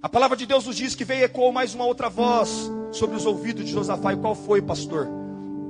[0.02, 3.24] A palavra de Deus nos diz que veio ecoou mais uma outra voz sobre os
[3.24, 4.12] ouvidos de Josafá.
[4.12, 5.06] E qual foi, pastor?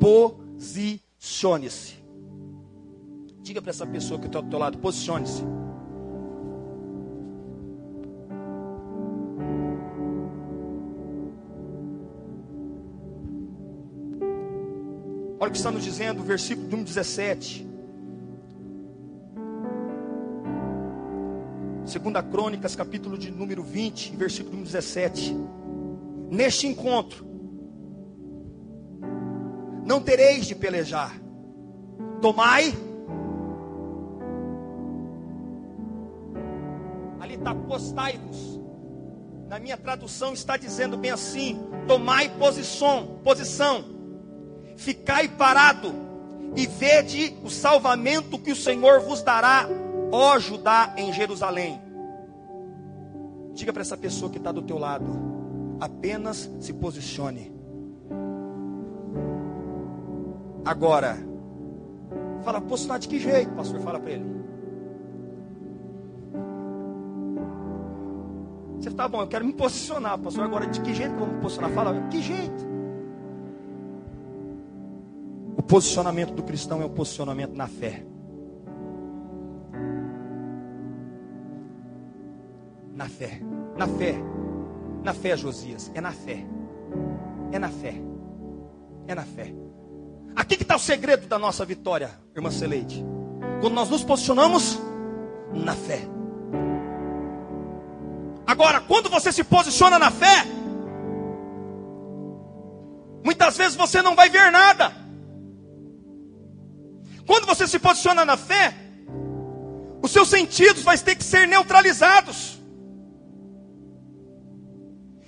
[0.00, 1.96] Posicione-se.
[3.42, 5.42] Diga para essa pessoa que está do teu lado: posicione-se.
[15.56, 17.66] Olha o que está nos dizendo, versículo número 17.
[21.86, 25.34] Segunda Crônicas, capítulo de número 20, versículo número 17.
[26.30, 27.24] Neste encontro,
[29.86, 31.18] não tereis de pelejar.
[32.20, 32.74] Tomai.
[37.18, 38.60] Ali está postai-vos.
[39.48, 43.95] Na minha tradução está dizendo bem assim: tomai posição, posição
[44.76, 45.92] Ficai parado
[46.54, 49.66] e vede o salvamento que o Senhor vos dará,
[50.12, 51.80] ó Judá, em Jerusalém.
[53.52, 55.06] Diga para essa pessoa que está do teu lado,
[55.80, 57.54] apenas se posicione.
[60.64, 61.16] Agora,
[62.44, 63.80] fala, posicionar de que jeito, pastor?
[63.80, 64.36] Fala para ele.
[68.78, 70.44] Você está bom, eu quero me posicionar, pastor.
[70.44, 71.70] Agora, de que jeito que eu vou me posicionar?
[71.70, 72.65] Fala, que jeito?
[75.66, 78.02] Posicionamento do cristão é um posicionamento na fé.
[82.94, 83.40] Na fé.
[83.76, 84.14] Na fé.
[85.02, 85.90] Na fé, Josias.
[85.94, 86.46] É na fé.
[87.52, 87.94] É na fé.
[89.06, 89.52] É na fé.
[90.34, 93.04] Aqui que está o segredo da nossa vitória, irmã Celeide.
[93.60, 94.78] Quando nós nos posicionamos
[95.52, 96.00] na fé.
[98.46, 100.44] Agora, quando você se posiciona na fé,
[103.24, 105.05] muitas vezes você não vai ver nada.
[107.46, 108.74] Quando você se posiciona na fé,
[110.02, 112.60] os seus sentidos vão ter que ser neutralizados.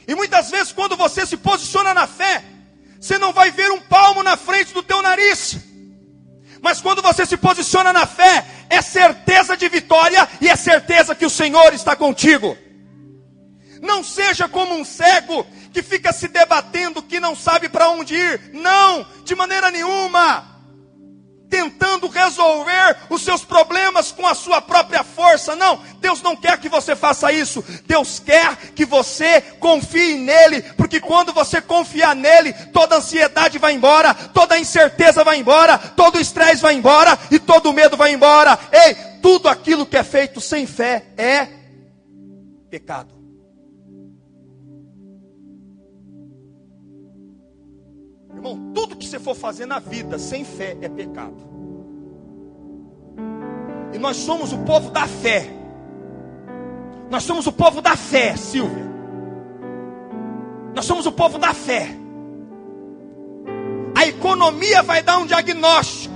[0.04, 2.42] E muitas vezes, quando você se posiciona na fé,
[3.00, 5.58] você não vai ver um palmo na frente do teu nariz.
[6.60, 11.24] Mas quando você se posiciona na fé, é certeza de vitória e é certeza que
[11.24, 12.58] o Senhor está contigo.
[13.80, 18.50] Não seja como um cego que fica se debatendo, que não sabe para onde ir.
[18.54, 20.57] Não, de maneira nenhuma
[21.48, 25.56] tentando resolver os seus problemas com a sua própria força.
[25.56, 27.64] Não, Deus não quer que você faça isso.
[27.86, 34.14] Deus quer que você confie nele, porque quando você confiar nele, toda ansiedade vai embora,
[34.14, 38.58] toda incerteza vai embora, todo estresse vai embora e todo medo vai embora.
[38.70, 41.48] Ei, tudo aquilo que é feito sem fé é
[42.70, 43.17] pecado.
[48.38, 51.34] Irmão, tudo que você for fazer na vida sem fé é pecado.
[53.92, 55.50] E nós somos o povo da fé.
[57.10, 58.86] Nós somos o povo da fé, Silvia.
[60.72, 61.88] Nós somos o povo da fé.
[63.96, 66.14] A economia vai dar um diagnóstico.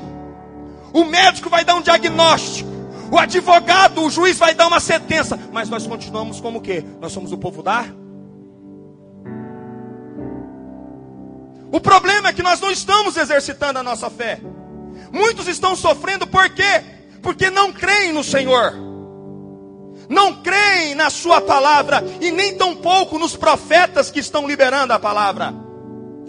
[0.92, 2.70] O médico vai dar um diagnóstico.
[3.10, 5.36] O advogado, o juiz vai dar uma sentença.
[5.50, 6.84] Mas nós continuamos como o quê?
[7.00, 7.84] Nós somos o povo da
[11.72, 14.38] O problema é que nós não estamos exercitando a nossa fé.
[15.10, 16.84] Muitos estão sofrendo por quê?
[17.22, 18.74] Porque não creem no Senhor.
[20.06, 24.98] Não creem na sua palavra e nem tão pouco nos profetas que estão liberando a
[24.98, 25.54] palavra.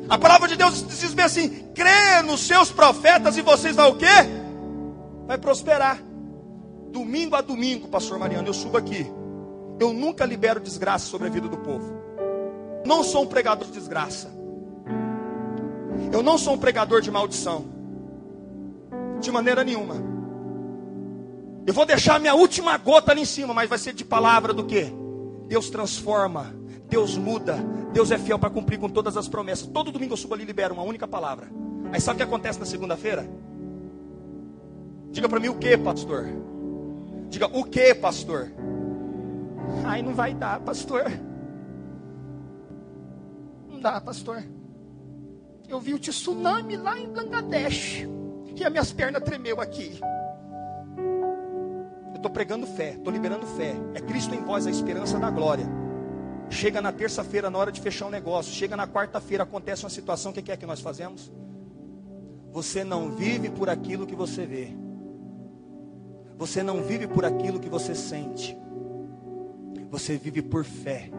[0.08, 3.95] A palavra de Deus diz bem assim: crê nos seus profetas e vocês vão o
[3.97, 4.06] quê?
[5.27, 6.01] Vai prosperar.
[6.89, 9.06] Domingo a domingo, pastor Mariano, eu subo aqui.
[9.77, 12.01] Eu nunca libero desgraça sobre a vida do povo.
[12.86, 14.42] Não sou um pregador de desgraça.
[16.12, 17.65] Eu não sou um pregador de maldição.
[19.19, 19.95] De maneira nenhuma.
[21.65, 24.65] Eu vou deixar minha última gota ali em cima, mas vai ser de palavra do
[24.65, 24.93] que?
[25.47, 26.53] Deus transforma,
[26.89, 27.58] Deus muda,
[27.93, 29.67] Deus é fiel para cumprir com todas as promessas.
[29.67, 31.47] Todo domingo eu subo ali e libero uma única palavra.
[31.91, 33.27] Aí sabe o que acontece na segunda-feira?
[35.12, 36.27] Diga para mim o que, pastor?
[37.29, 38.51] Diga o que, pastor?
[39.86, 41.03] Ai, não vai dar, pastor.
[43.69, 44.43] Não dá, pastor
[45.73, 48.07] eu vi o tsunami lá em Bangladesh.
[48.55, 49.99] E as minhas pernas tremeu aqui.
[52.12, 53.73] Eu estou pregando fé, estou liberando fé.
[53.95, 55.65] É Cristo em vós a esperança da glória.
[56.49, 58.53] Chega na terça-feira, na hora de fechar um negócio.
[58.53, 60.31] Chega na quarta-feira, acontece uma situação.
[60.31, 61.31] O que é que nós fazemos?
[62.51, 64.69] Você não vive por aquilo que você vê.
[66.38, 68.55] Você não vive por aquilo que você sente.
[69.89, 71.09] Você vive por fé.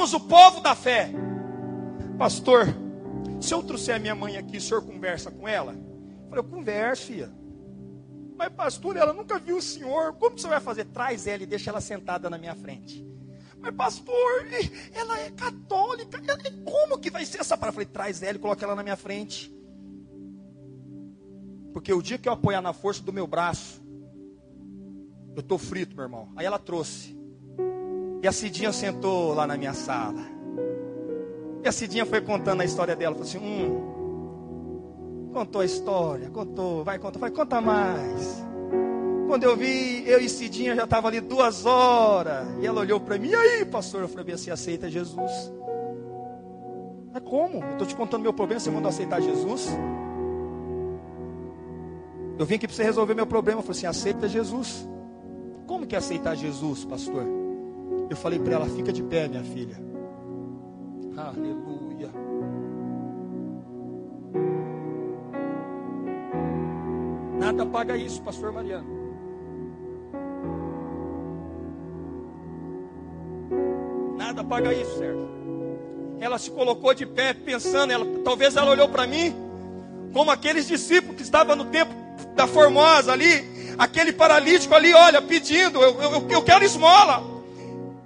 [0.00, 1.10] Somos o povo da fé.
[2.16, 2.66] Pastor,
[3.40, 5.72] se eu trouxer a minha mãe aqui, o senhor conversa com ela?
[5.72, 7.30] Eu falei, eu converso, filha.
[8.36, 10.14] Mas, pastor, ela nunca viu o senhor.
[10.14, 10.86] Como você vai fazer?
[10.86, 13.06] Traz ela e deixa ela sentada na minha frente.
[13.60, 14.46] Mas, pastor,
[14.94, 16.18] ela é católica.
[16.64, 17.82] Como que vai ser essa palavra?
[17.82, 19.54] Eu falei, traz ela e coloca ela na minha frente.
[21.74, 23.82] Porque o dia que eu apoiar na força do meu braço,
[25.36, 26.32] eu estou frito, meu irmão.
[26.36, 27.19] Aí ela trouxe.
[28.22, 30.20] E a Cidinha sentou lá na minha sala.
[31.62, 33.14] E a Cidinha foi contando a história dela.
[33.14, 38.44] Falou assim: hum, contou a história, contou, vai contar, vai contar mais.
[39.26, 42.46] Quando eu vi, eu e Cidinha já estava ali duas horas.
[42.60, 44.02] E ela olhou para mim: e aí, pastor?
[44.02, 45.52] Eu falei: você aceita Jesus?
[47.12, 47.62] Mas como?
[47.64, 49.68] Eu estou te contando meu problema, você mandou aceitar Jesus?
[52.38, 53.60] Eu vim aqui para você resolver meu problema.
[53.60, 54.86] Eu falei assim: aceita Jesus.
[55.66, 57.39] Como que é aceitar Jesus, pastor?
[58.10, 59.76] Eu falei para ela: fica de pé, minha filha.
[61.16, 62.10] Aleluia.
[67.38, 68.98] Nada paga isso, pastor Mariano.
[74.18, 75.30] Nada paga isso, certo?
[76.18, 79.34] Ela se colocou de pé pensando, ela, talvez ela olhou para mim
[80.12, 81.94] como aqueles discípulos que estavam no tempo
[82.34, 87.29] da Formosa ali, aquele paralítico ali, olha, pedindo, eu, eu, eu quero esmola.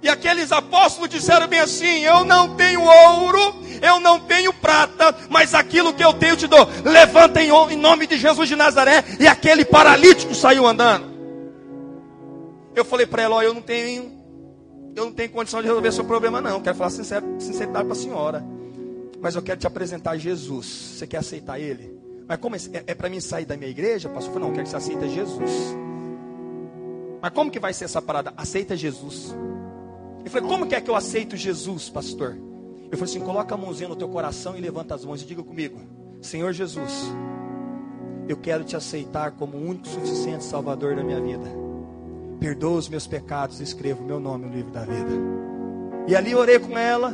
[0.05, 5.55] E aqueles apóstolos disseram bem assim: Eu não tenho ouro, eu não tenho prata, mas
[5.55, 6.69] aquilo que eu tenho te dou.
[6.83, 9.03] Levanta em, em nome de Jesus de Nazaré.
[9.19, 11.07] E aquele paralítico saiu andando.
[12.75, 14.11] Eu falei para ela: ó, Eu não tenho,
[14.95, 16.61] eu não tenho condição de resolver seu problema, não.
[16.61, 18.45] Quero falar sincero, sinceridade para a senhora.
[19.19, 20.67] Mas eu quero te apresentar Jesus.
[20.67, 21.99] Você quer aceitar Ele?
[22.27, 24.33] Mas como é, é para mim sair da minha igreja, pastor?
[24.33, 25.51] Falei, não, eu quero que você aceite Jesus.
[27.19, 28.35] Mas como que vai ser essa parada?
[28.37, 29.33] Aceita Jesus.
[30.25, 32.35] Eu falei, como que é que eu aceito Jesus, pastor?
[32.91, 35.43] Eu falei assim: coloca a mãozinha no teu coração e levanta as mãos e diga
[35.43, 35.79] comigo:
[36.21, 37.13] Senhor Jesus,
[38.27, 41.45] eu quero te aceitar como o único suficiente Salvador da minha vida.
[42.39, 45.11] Perdoa os meus pecados e escreva o meu nome no livro da vida.
[46.07, 47.13] E ali orei com ela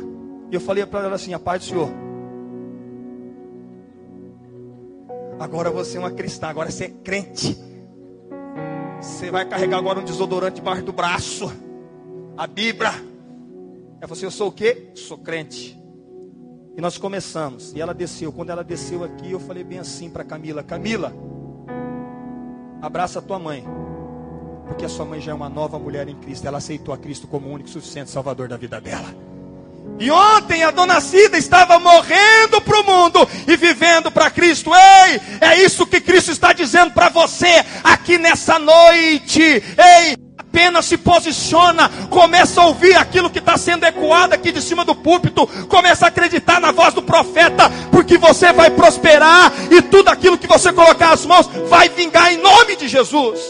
[0.50, 1.88] e eu falei para ela assim: a paz do Senhor.
[5.38, 7.58] Agora você é uma cristã, agora você é crente.
[9.00, 11.52] Você vai carregar agora um desodorante debaixo do braço.
[12.42, 12.88] A Bíblia.
[12.88, 14.88] Ela falou assim: Eu sou o quê?
[14.96, 15.80] Sou crente.
[16.76, 17.72] E nós começamos.
[17.72, 18.32] E ela desceu.
[18.32, 21.14] Quando ela desceu aqui, eu falei bem assim para Camila: Camila,
[22.82, 23.64] abraça a tua mãe.
[24.66, 26.44] Porque a sua mãe já é uma nova mulher em Cristo.
[26.44, 29.14] Ela aceitou a Cristo como o único e suficiente Salvador da vida dela.
[30.00, 34.72] E ontem a dona Cida estava morrendo para o mundo e vivendo para Cristo.
[34.74, 39.40] Ei, é isso que Cristo está dizendo para você aqui nessa noite.
[39.40, 40.21] Ei,
[40.52, 44.94] apenas se posiciona, começa a ouvir aquilo que está sendo ecoado aqui de cima do
[44.94, 50.36] púlpito, começa a acreditar na voz do profeta, porque você vai prosperar e tudo aquilo
[50.36, 53.40] que você colocar as mãos vai vingar em nome de Jesus.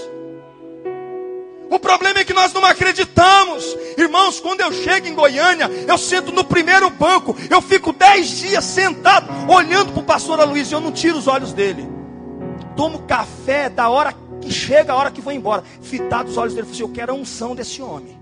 [1.69, 3.65] O problema é que nós não acreditamos.
[3.97, 8.63] Irmãos, quando eu chego em Goiânia, eu sento no primeiro banco, eu fico dez dias
[8.63, 11.89] sentado, olhando para o pastor Aloysio, eu não tiro os olhos dele.
[12.77, 14.13] Tomo café da hora
[14.43, 15.65] que chega a hora que vou embora.
[15.81, 18.21] Fitado os olhos dele, eu assim, eu quero a unção desse homem.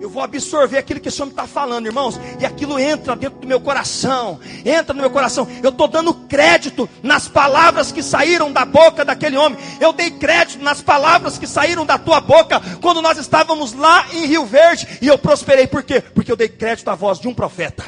[0.00, 3.48] Eu vou absorver aquilo que esse homem está falando, irmãos, e aquilo entra dentro do
[3.48, 5.46] meu coração, entra no meu coração.
[5.60, 9.58] Eu estou dando crédito nas palavras que saíram da boca daquele homem.
[9.80, 14.24] Eu dei crédito nas palavras que saíram da tua boca quando nós estávamos lá em
[14.26, 15.66] Rio Verde e eu prosperei.
[15.66, 16.00] Por quê?
[16.00, 17.84] Porque eu dei crédito à voz de um profeta.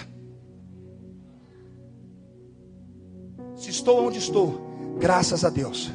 [3.57, 5.93] Se estou onde estou, graças a Deus,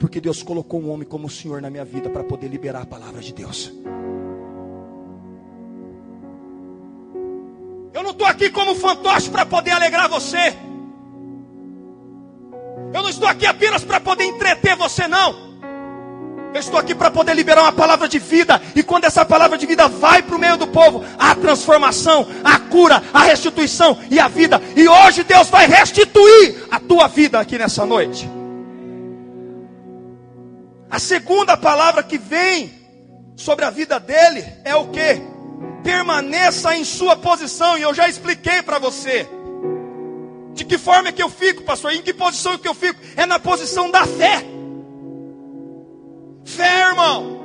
[0.00, 2.86] porque Deus colocou um homem como o Senhor na minha vida para poder liberar a
[2.86, 3.70] palavra de Deus.
[7.92, 10.56] Eu não estou aqui como fantoche para poder alegrar você.
[12.94, 15.50] Eu não estou aqui apenas para poder entreter você, não.
[16.54, 18.60] Eu estou aqui para poder liberar uma palavra de vida.
[18.74, 22.58] E quando essa palavra de vida vai para o meio do povo, há transformação, a
[22.58, 24.62] cura, a restituição e a vida.
[24.74, 28.39] E hoje Deus vai restituir a tua vida aqui nessa noite.
[30.90, 32.72] A segunda palavra que vem
[33.36, 35.30] sobre a vida dele é o que?
[35.82, 39.28] permaneça em sua posição, e eu já expliquei para você.
[40.54, 41.92] De que forma é que eu fico, pastor?
[41.92, 43.00] Em que posição é que eu fico?
[43.16, 44.44] É na posição da fé.
[46.44, 47.40] Fé, irmão.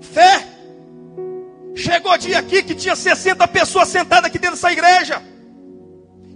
[0.00, 0.46] Fé.
[1.74, 5.22] Chegou dia aqui que tinha 60 pessoas sentadas aqui dentro dessa igreja.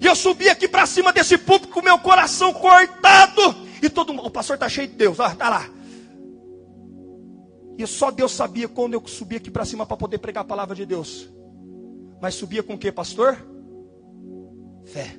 [0.01, 3.66] E eu subi aqui para cima desse público com meu coração cortado.
[3.83, 5.71] E todo o pastor está cheio de Deus, ó, tá lá.
[7.79, 10.75] E só Deus sabia quando eu subia aqui para cima para poder pregar a palavra
[10.75, 11.29] de Deus.
[12.21, 13.37] Mas subia com o que, pastor?
[14.85, 15.19] Fé.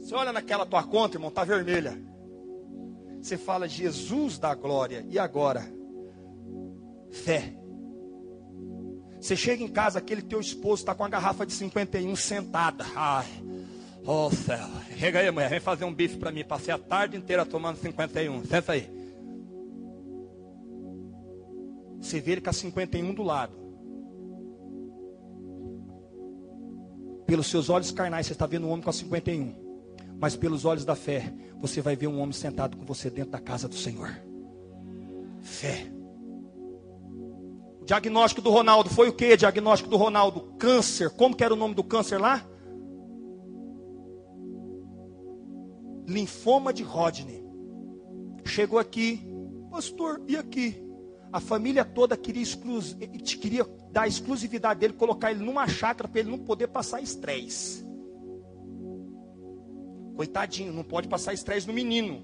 [0.00, 1.98] Você olha naquela tua conta, irmão, tá vermelha.
[3.22, 5.06] Você fala Jesus da glória.
[5.08, 5.66] E agora?
[7.10, 7.54] Fé.
[9.18, 12.84] Você chega em casa, aquele teu esposo está com a garrafa de 51 sentada.
[12.94, 13.26] Ai,
[14.06, 14.66] oh céu.
[14.96, 16.44] Chega aí, mulher, vem fazer um bife para mim.
[16.44, 18.44] Passei a tarde inteira tomando 51.
[18.44, 18.90] Senta aí.
[22.00, 23.56] Você vê ele com a 51 do lado.
[27.26, 29.54] Pelos seus olhos carnais, você está vendo um homem com a 51.
[30.18, 33.40] Mas pelos olhos da fé, você vai ver um homem sentado com você dentro da
[33.40, 34.14] casa do Senhor.
[35.40, 35.90] Fé.
[37.80, 39.36] O diagnóstico do Ronaldo foi o que?
[39.36, 40.42] Diagnóstico do Ronaldo?
[40.58, 41.10] Câncer.
[41.10, 42.46] Como que era o nome do câncer lá?
[46.06, 47.44] Linfoma de Rodney.
[48.44, 49.26] Chegou aqui,
[49.70, 50.82] pastor, e aqui?
[51.32, 52.94] A família toda queria, exclus...
[53.40, 57.84] queria dar exclusividade dele, colocar ele numa chácara para ele não poder passar estresse.
[60.14, 62.22] Coitadinho, não pode passar estresse no menino.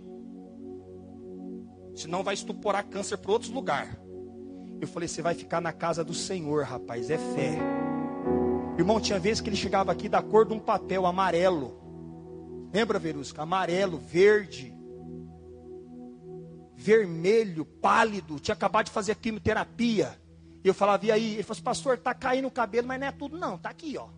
[1.95, 3.97] Senão vai estuporar câncer para outros lugares.
[4.81, 7.59] Eu falei, você vai ficar na casa do Senhor, rapaz, é fé.
[8.79, 11.80] Irmão, tinha vezes que ele chegava aqui da cor de um papel amarelo.
[12.73, 13.43] Lembra, Verusca?
[13.43, 14.81] Amarelo, verde
[16.81, 20.19] vermelho, pálido, tinha acabado de fazer quimioterapia.
[20.65, 21.35] E eu falava, e aí?
[21.35, 23.99] Ele falou assim, pastor, está caindo o cabelo, mas não é tudo não, está aqui,
[23.99, 24.09] ó.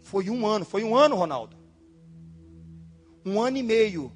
[0.00, 1.54] Foi um ano, foi um ano, Ronaldo.
[3.26, 4.10] Um ano e meio.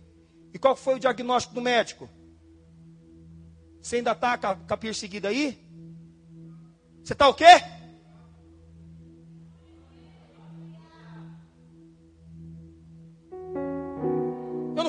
[0.54, 2.08] E qual foi o diagnóstico do médico?
[3.82, 5.58] Você ainda está com, a perseguida aí?
[7.04, 7.60] Você está o quê?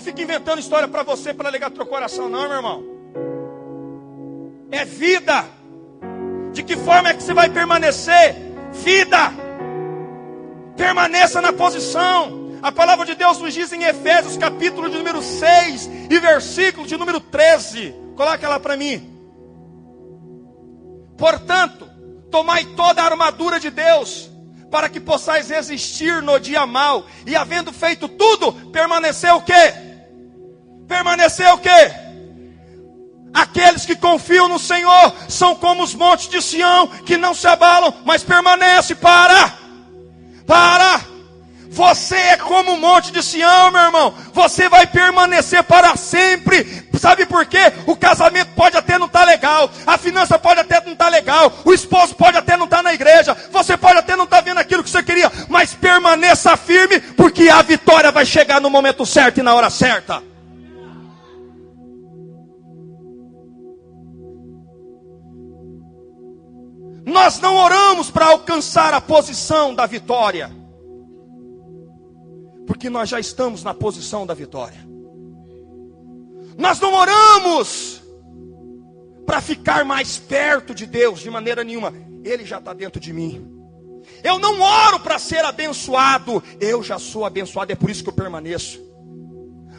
[0.04, 2.84] Fico inventando história para você para ligar teu coração, não, meu irmão.
[4.70, 5.46] É vida.
[6.52, 8.36] De que forma é que você vai permanecer?
[8.74, 9.32] Vida.
[10.76, 12.52] Permaneça na posição.
[12.62, 16.98] A palavra de Deus nos diz em Efésios, capítulo de número 6 e versículo de
[16.98, 17.96] número 13.
[18.18, 19.10] Coloca ela para mim.
[21.18, 21.90] Portanto,
[22.30, 24.30] tomai toda a armadura de Deus,
[24.70, 29.93] para que possais resistir no dia mal, e havendo feito tudo, permanecer o quê?
[30.88, 31.92] Permanecer o quê?
[33.34, 37.94] Aqueles que confiam no Senhor são como os montes de Sião, que não se abalam,
[38.06, 39.54] mas permanece para.
[40.46, 41.14] Para
[41.74, 44.14] você é como um monte de Sião, meu irmão.
[44.32, 46.88] Você vai permanecer para sempre.
[47.00, 47.74] Sabe por quê?
[47.88, 51.12] O casamento pode até não estar tá legal, a finança pode até não estar tá
[51.12, 54.40] legal, o esposo pode até não estar tá na igreja, você pode até não estar
[54.40, 59.06] vendo aquilo que você queria, mas permaneça firme, porque a vitória vai chegar no momento
[59.06, 60.24] certo e na hora certa.
[67.14, 70.64] Nós não oramos para alcançar a posição da vitória
[72.66, 74.80] porque nós já estamos na posição da vitória.
[76.58, 78.02] Nós não oramos
[79.26, 81.94] para ficar mais perto de Deus de maneira nenhuma,
[82.24, 83.50] Ele já está dentro de mim.
[84.24, 88.14] Eu não oro para ser abençoado, eu já sou abençoado, é por isso que eu
[88.14, 88.82] permaneço.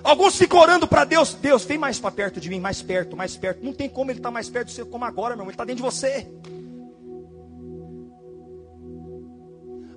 [0.02, 3.36] Alguns ficam orando para Deus, Deus, vem mais para perto de mim, mais perto, mais
[3.36, 3.64] perto.
[3.64, 5.54] Não tem como Ele estar tá mais perto de você como agora, meu irmão, Ele
[5.54, 6.26] está dentro de você.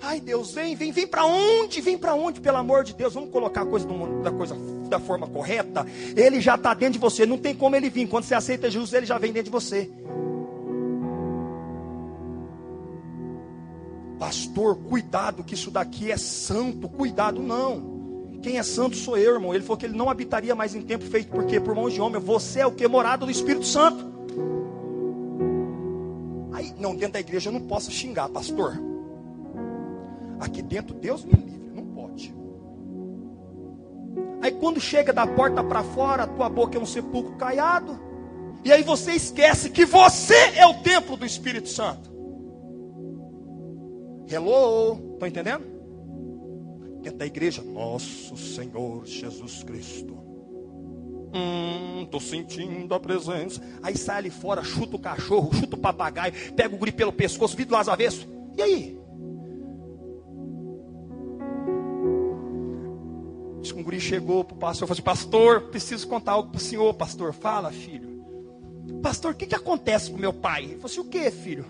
[0.01, 1.81] Ai Deus, vem, vem, vem para onde?
[1.81, 3.13] Vem para onde, pelo amor de Deus?
[3.13, 3.87] Vamos colocar a coisa
[4.23, 4.55] da coisa
[4.87, 5.85] da forma correta.
[6.15, 8.07] Ele já está dentro de você, não tem como ele vir.
[8.07, 9.89] Quando você aceita Jesus, ele já vem dentro de você.
[14.19, 16.87] Pastor, cuidado que isso daqui é santo.
[16.89, 17.97] Cuidado, não.
[18.41, 19.53] Quem é santo sou eu, irmão.
[19.53, 22.21] Ele falou que ele não habitaria mais em tempo feito porque por mãos de homem.
[22.21, 24.05] Você é o que morado do Espírito Santo.
[26.53, 28.77] Aí, não, dentro da igreja eu não posso xingar, pastor.
[30.39, 32.33] Aqui dentro, Deus me livre, não pode.
[34.41, 37.99] Aí quando chega da porta para fora, a tua boca é um sepulcro caiado.
[38.63, 42.11] E aí você esquece que você é o templo do Espírito Santo.
[44.29, 45.65] Hello, estão entendendo?
[47.01, 50.17] Dentro da igreja, nosso Senhor Jesus Cristo.
[51.33, 53.61] Hum, tô sentindo a presença.
[53.81, 57.55] Aí sai ali fora, chuta o cachorro, chuta o papagaio, pega o guri pelo pescoço,
[57.55, 58.27] vira do avesso.
[58.57, 58.96] E aí?
[63.67, 66.49] Diz que um guri chegou para o pastor e falou assim: Pastor, preciso contar algo
[66.49, 67.33] para o senhor, pastor.
[67.33, 68.23] Fala, filho.
[69.03, 70.63] Pastor, o que, que acontece com meu pai?
[70.63, 71.65] Ele falou assim: O que, filho?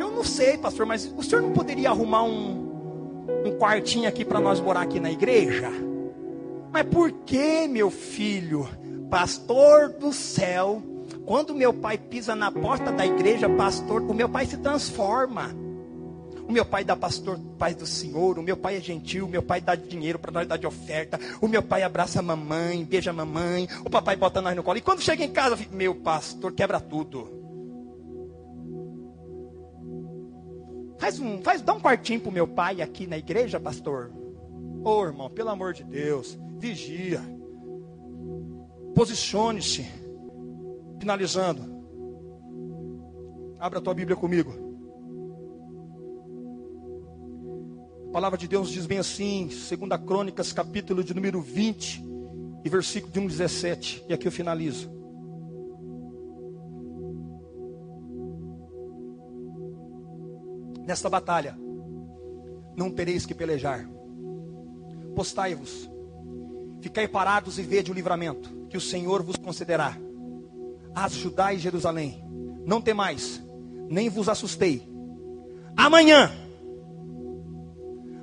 [0.00, 4.40] Eu não sei, pastor, mas o senhor não poderia arrumar um, um quartinho aqui para
[4.40, 5.70] nós morar aqui na igreja?
[6.72, 8.68] Mas por que, meu filho?
[9.08, 10.82] Pastor do céu,
[11.24, 15.54] quando meu pai pisa na porta da igreja, pastor, o meu pai se transforma.
[16.48, 18.38] O meu pai dá pastor, pai do Senhor.
[18.38, 19.26] O meu pai é gentil.
[19.26, 21.18] O meu pai dá dinheiro para nós dar de oferta.
[21.40, 23.68] O meu pai abraça a mamãe, beija a mamãe.
[23.84, 24.78] O papai bota nós no colo.
[24.78, 27.34] E quando chega em casa, meu pastor quebra tudo.
[30.98, 34.12] Faz um, faz, dá um quartinho pro meu pai aqui na igreja, pastor.
[34.84, 37.20] Ô oh, irmão, pelo amor de Deus, vigia.
[38.94, 39.84] Posicione-se.
[41.00, 41.76] Finalizando.
[43.58, 44.65] Abra a tua Bíblia comigo.
[48.16, 52.02] Palavra de Deus diz bem assim, 2 Crônicas, capítulo de número 20,
[52.64, 54.04] e versículo de 1, 17.
[54.08, 54.90] E aqui eu finalizo.
[60.86, 61.58] Nesta batalha,
[62.74, 63.86] não tereis que pelejar.
[65.14, 65.86] Postai-vos,
[66.80, 69.94] ficai parados e vede o livramento que o Senhor vos concederá.
[70.94, 72.24] As Judá e Jerusalém,
[72.64, 73.42] não temais,
[73.90, 74.88] nem vos assustei.
[75.76, 76.45] Amanhã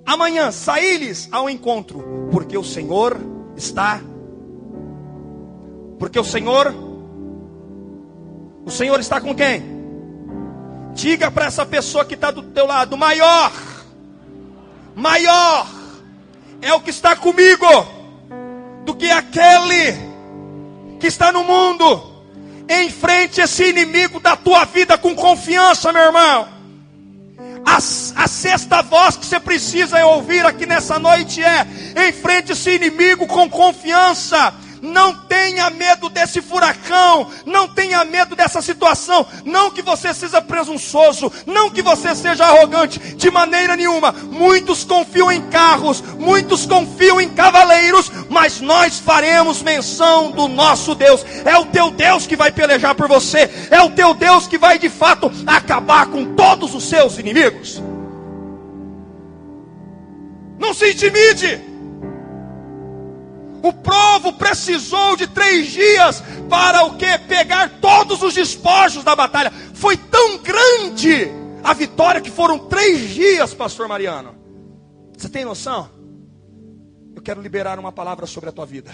[0.06, 3.20] amanhã saí-lhes ao encontro, porque o Senhor
[3.56, 4.02] está.
[6.00, 6.74] Porque o Senhor,
[8.66, 9.74] o Senhor está com quem?
[10.94, 13.52] Diga para essa pessoa que está do teu lado: maior,
[14.96, 15.68] maior
[16.62, 17.66] é o que está comigo
[18.86, 19.94] do que aquele
[21.00, 22.12] que está no mundo.
[22.70, 26.53] Enfrente esse inimigo da tua vida com confiança, meu irmão.
[27.66, 31.66] A, a sexta voz que você precisa ouvir aqui nessa noite é:
[32.08, 34.54] enfrente esse inimigo com confiança.
[34.84, 39.26] Não tenha medo desse furacão, não tenha medo dessa situação.
[39.46, 44.12] Não que você seja presunçoso, não que você seja arrogante, de maneira nenhuma.
[44.12, 51.26] Muitos confiam em carros, muitos confiam em cavaleiros, mas nós faremos menção do nosso Deus.
[51.46, 54.78] É o teu Deus que vai pelejar por você, é o teu Deus que vai
[54.78, 57.82] de fato acabar com todos os seus inimigos.
[60.60, 61.73] Não se intimide.
[63.64, 67.18] O povo precisou de três dias para o que?
[67.20, 69.52] Pegar todos os despojos da batalha.
[69.74, 71.30] Foi tão grande
[71.64, 74.36] a vitória que foram três dias, pastor Mariano.
[75.18, 75.90] Você tem noção?
[77.16, 78.92] Eu quero liberar uma palavra sobre a tua vida.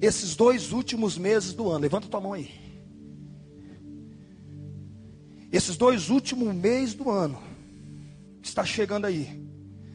[0.00, 2.52] Esses dois últimos meses do ano, levanta tua mão aí.
[5.50, 7.42] Esses dois últimos meses do ano,
[8.40, 9.49] está chegando aí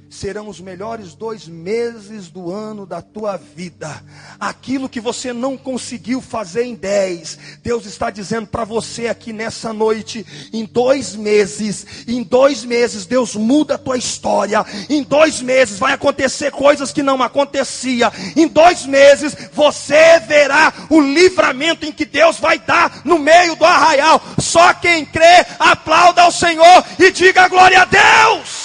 [0.10, 4.04] serão os melhores dois meses do ano da tua vida.
[4.40, 9.74] Aquilo que você não conseguiu fazer em dez, Deus está dizendo para você aqui nessa
[9.74, 14.66] noite: em dois meses, em dois meses, Deus muda a tua história.
[14.90, 18.12] Em dois meses vai acontecer coisas que não acontecia.
[18.36, 23.66] Em dois meses você verá o livramento em que Deus vai dar no meio do
[23.66, 24.22] arraial.
[24.40, 28.65] Só quem crê, aplauda ao Senhor e diga glória a Deus.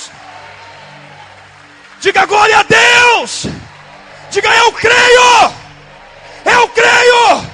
[2.00, 3.46] Diga glória a Deus.
[4.30, 5.52] Diga eu creio.
[6.46, 7.46] Eu creio.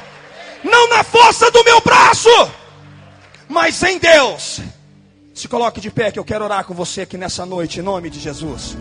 [0.62, 2.30] Não na força do meu braço,
[3.48, 4.60] mas em Deus.
[5.34, 8.08] Se coloque de pé que eu quero orar com você aqui nessa noite, em nome
[8.08, 8.76] de Jesus.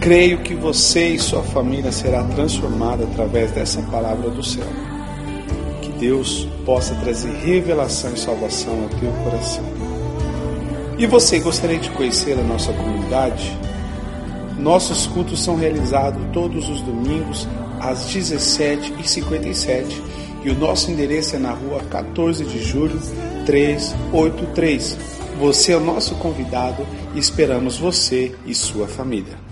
[0.00, 4.66] Creio que você e sua família será transformada através dessa palavra do céu.
[5.82, 9.87] Que Deus possa trazer revelação e salvação ao teu coração.
[10.98, 13.56] E você gostaria de conhecer a nossa comunidade?
[14.58, 17.46] Nossos cultos são realizados todos os domingos
[17.78, 19.84] às 17h57
[20.42, 23.00] e o nosso endereço é na rua 14 de julho
[23.46, 24.98] 383.
[25.38, 26.84] Você é o nosso convidado
[27.14, 29.47] e esperamos você e sua família.